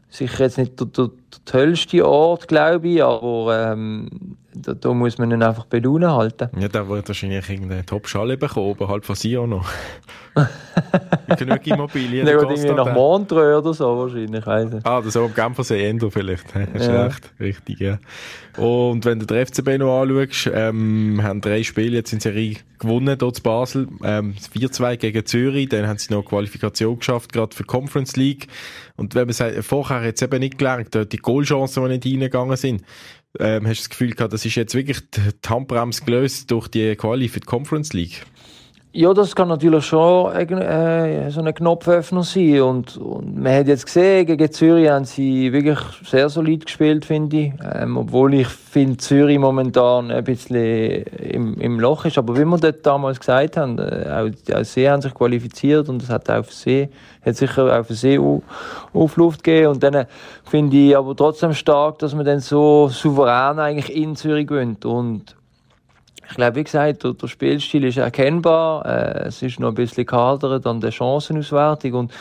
sicher 0.09 0.43
jetzt 0.43 0.57
nicht 0.57 0.79
der, 0.79 0.87
der, 0.87 1.07
der 1.07 1.45
tollste 1.45 2.07
Ort, 2.07 2.47
glaube 2.47 2.87
ich, 2.87 3.03
aber 3.03 3.71
ähm, 3.71 4.09
da, 4.65 4.73
da, 4.73 4.93
muss 4.93 5.17
man 5.17 5.31
ihn 5.31 5.43
einfach 5.43 5.65
bei 5.65 5.79
Laune 5.79 6.11
halten. 6.11 6.49
Ja, 6.59 6.67
der 6.67 6.89
wird 6.89 7.07
wahrscheinlich 7.07 7.47
irgendeine 7.49 7.85
Top-Schale 7.85 8.35
bekommen, 8.35 8.67
oberhalb 8.67 9.05
von 9.05 9.15
Sia 9.15 9.45
noch. 9.45 9.69
Genug 11.37 11.67
Immobilien. 11.67 12.25
Der 12.25 12.37
geht 12.37 12.49
irgendwie 12.49 12.73
nach 12.73 12.93
Montreux 12.93 13.59
oder 13.59 13.73
so 13.73 13.97
wahrscheinlich. 13.97 14.45
Weiss 14.45 14.71
nicht. 14.71 14.85
Ah, 14.85 14.97
das 14.97 15.07
ist 15.15 15.17
am 15.17 15.33
Genfersee 15.33 15.87
Endo 15.87 16.09
vielleicht. 16.09 16.53
Hast 16.53 16.87
ja. 16.87 17.05
recht, 17.05 17.31
richtig, 17.39 17.79
ja. 17.79 17.99
Und 18.57 19.05
wenn 19.05 19.19
du 19.19 19.25
den 19.25 19.45
FCB 19.45 19.77
noch 19.77 20.01
anschaust, 20.01 20.51
ähm, 20.53 21.21
haben 21.23 21.41
drei 21.41 21.63
Spiele 21.63 21.97
jetzt 21.97 22.11
in 22.11 22.19
Serie 22.19 22.57
gewonnen, 22.79 23.17
dort 23.17 23.37
in 23.37 23.43
Basel. 23.43 23.87
Ähm, 24.03 24.35
4-2 24.53 24.97
gegen 24.97 25.25
Zürich, 25.25 25.69
dann 25.69 25.87
haben 25.87 25.99
sie 25.99 26.13
noch 26.13 26.23
Qualifikation 26.23 26.99
geschafft, 26.99 27.31
gerade 27.31 27.55
für 27.55 27.63
die 27.63 27.67
Conference 27.67 28.15
League. 28.15 28.47
Und 28.97 29.15
wenn 29.15 29.27
man 29.27 29.33
sagt, 29.33 29.63
vorher 29.63 30.03
jetzt 30.03 30.21
eben 30.21 30.39
nicht 30.39 30.57
gelernt, 30.57 30.89
die 30.93 31.17
Goalchancen, 31.17 31.83
die 31.83 31.89
nicht 31.89 32.05
reingegangen 32.05 32.57
sind, 32.57 32.83
ähm, 33.39 33.67
hast 33.67 33.79
du 33.79 33.83
das 33.83 33.89
Gefühl 33.89 34.11
gehabt, 34.11 34.33
das 34.33 34.45
ist 34.45 34.55
jetzt 34.55 34.75
wirklich 34.75 34.99
die 35.11 35.21
Handbremse 35.47 36.03
gelöst 36.03 36.51
durch 36.51 36.67
die 36.67 36.95
Quali 36.95 37.27
für 37.29 37.39
die 37.39 37.45
Conference 37.45 37.93
League? 37.93 38.25
Ja, 38.97 39.13
das 39.13 39.35
kann 39.35 39.49
natürlich 39.49 39.83
schon 39.87 40.31
äh, 40.31 41.29
so 41.29 41.41
ein 41.41 41.53
Knopföffner 41.53 42.23
sein. 42.23 42.61
Und, 42.61 42.95
und 42.95 43.35
man 43.35 43.53
hat 43.53 43.67
jetzt 43.67 43.87
gesehen, 43.87 44.25
gegen 44.25 44.49
Zürich 44.49 44.89
haben 44.89 45.03
sie 45.03 45.51
wirklich 45.51 45.79
sehr 46.05 46.29
solid 46.29 46.65
gespielt, 46.65 47.03
finde 47.03 47.37
ich. 47.37 47.53
Ähm, 47.73 47.97
obwohl 47.97 48.35
ich 48.35 48.47
finde, 48.47 48.95
Zürich 48.95 49.37
momentan 49.37 50.11
ein 50.11 50.23
bisschen 50.23 51.03
im, 51.03 51.59
im 51.59 51.77
Loch 51.77 52.05
ist. 52.05 52.17
Aber 52.17 52.37
wie 52.37 52.45
wir 52.45 52.57
dort 52.57 52.85
damals 52.85 53.19
gesagt 53.19 53.57
haben, 53.57 53.79
äh, 53.79 54.07
auch, 54.09 54.55
auch 54.55 54.63
sie 54.63 54.89
haben 54.89 55.01
sich 55.01 55.13
qualifiziert 55.13 55.89
und 55.89 56.01
es 56.01 56.09
hat 56.09 56.29
auch 56.29 56.45
für 56.45 56.53
sie, 56.53 56.87
hat 57.25 57.35
sicher 57.35 57.77
auch 57.77 57.85
für 57.85 57.95
sie 57.95 58.17
Aufluft 58.93 59.43
gegeben. 59.43 59.73
Und 59.73 59.83
dann 59.83 60.05
finde 60.45 60.77
ich 60.77 60.95
aber 60.95 61.17
trotzdem 61.17 61.53
stark, 61.53 61.99
dass 61.99 62.15
man 62.15 62.25
dann 62.25 62.39
so 62.39 62.87
souverän 62.87 63.59
eigentlich 63.59 63.93
in 63.93 64.15
Zürich 64.15 64.47
gewinnt. 64.47 64.85
Und 64.85 65.35
ich 66.29 66.35
glaube, 66.35 66.55
wie 66.55 66.63
gesagt, 66.63 67.03
der, 67.03 67.13
der 67.13 67.27
Spielstil 67.27 67.83
ist 67.83 67.97
erkennbar. 67.97 68.85
Äh, 68.85 69.27
es 69.27 69.41
ist 69.41 69.59
noch 69.59 69.69
ein 69.69 69.75
bisschen 69.75 70.05
gehadert 70.05 70.65
an 70.65 70.81
der 70.81 70.91
Chancenauswertung. 70.91 71.93
Und 71.93 72.13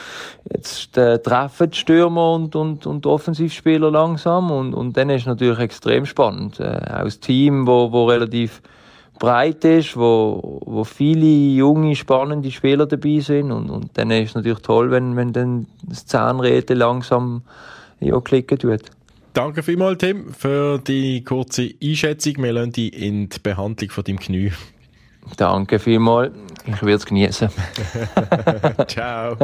jetzt 0.53 0.97
äh, 0.97 1.19
treffen 1.19 1.71
die 1.71 1.77
Stürmer 1.77 2.33
und, 2.33 2.55
und, 2.55 2.87
und 2.87 3.07
Offensivspieler 3.07 3.90
langsam. 3.90 4.51
Und, 4.51 4.75
und 4.75 4.97
dann 4.97 5.11
ist 5.11 5.23
es 5.23 5.27
natürlich 5.27 5.59
extrem 5.59 6.07
spannend. 6.07 6.61
Äh, 6.61 6.81
auch 6.87 7.05
das 7.05 7.21
Team, 7.21 7.67
wo, 7.67 7.93
wo 7.93 8.07
relativ 8.07 8.62
breit 9.19 9.64
ist, 9.64 9.97
wo, 9.97 10.61
wo 10.64 10.85
viele 10.85 11.27
junge, 11.27 11.97
spannende 11.97 12.51
Spieler 12.51 12.87
dabei 12.87 13.21
sind. 13.21 13.53
Und, 13.53 13.71
und 13.71 13.97
dann 13.97 14.11
ist 14.11 14.31
es 14.31 14.35
natürlich 14.35 14.61
toll, 14.61 14.90
wenn, 14.90 15.17
wenn 15.17 15.33
dann 15.33 15.67
das 15.83 16.07
Zahnrädchen 16.07 16.77
langsam 16.77 17.43
ja, 18.01 18.21
klicken 18.21 18.59
tut. 18.59 18.83
Danke 19.35 19.64
vielmals, 19.64 19.99
Tim, 19.99 20.33
für 20.33 20.79
die 20.79 21.25
kurze 21.25 21.68
Einschätzung. 21.83 22.35
Wir 22.38 22.53
lassen 22.53 22.70
dich 22.70 22.94
in 22.97 23.29
die 23.29 23.38
Behandlung 23.40 23.90
von 23.90 24.05
deinem 24.05 24.20
Knie. 24.20 24.53
Danke 25.37 25.81
vielmals. 25.81 26.33
Ich 26.66 26.81
werde 26.81 26.94
es 26.94 27.05
genießen. 27.05 27.49
Ciao. 28.87 29.37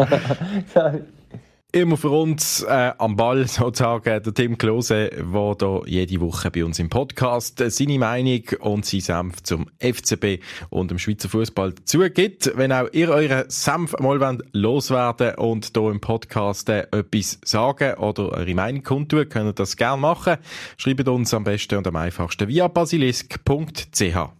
Immer 1.73 1.97
für 1.97 2.11
uns 2.11 2.63
äh, 2.63 2.93
am 2.99 3.15
Ball 3.15 3.47
sozusagen 3.49 4.23
der 4.23 4.35
Tim 4.35 4.59
Klose, 4.59 5.11
der 5.11 5.55
da 5.55 5.81
jede 5.87 6.21
Woche 6.21 6.51
bei 6.51 6.65
uns 6.65 6.81
im 6.81 6.89
Podcast 6.89 7.61
äh, 7.61 7.71
seine 7.71 7.99
Meinung 7.99 8.43
und 8.59 8.85
sein 8.85 9.01
Senf 9.01 9.43
zum 9.45 9.67
FCB 9.79 10.43
und 10.71 10.91
dem 10.91 10.99
Schweizer 10.99 11.29
Fußball 11.29 11.75
zugibt. 11.85 12.51
Wenn 12.57 12.73
auch 12.73 12.89
ihr 12.93 13.11
euren 13.11 13.49
Senf 13.49 13.95
mal 14.01 14.39
loswerden 14.53 15.37
und 15.37 15.71
hier 15.73 15.91
im 15.91 16.01
Podcast 16.01 16.69
äh, 16.71 16.89
etwas 16.91 17.39
sagen 17.45 17.95
oder 17.99 18.33
eure 18.33 18.55
Meinung 18.55 18.83
kundtun, 18.83 19.29
könnt 19.29 19.51
ihr 19.51 19.53
das 19.53 19.77
gerne 19.77 20.01
machen. 20.01 20.39
Schreibt 20.77 21.07
uns 21.07 21.33
am 21.35 21.45
besten 21.45 21.77
und 21.77 21.87
am 21.87 21.95
einfachsten 21.95 22.49
via 22.49 22.67
basilisk.ch. 22.67 24.40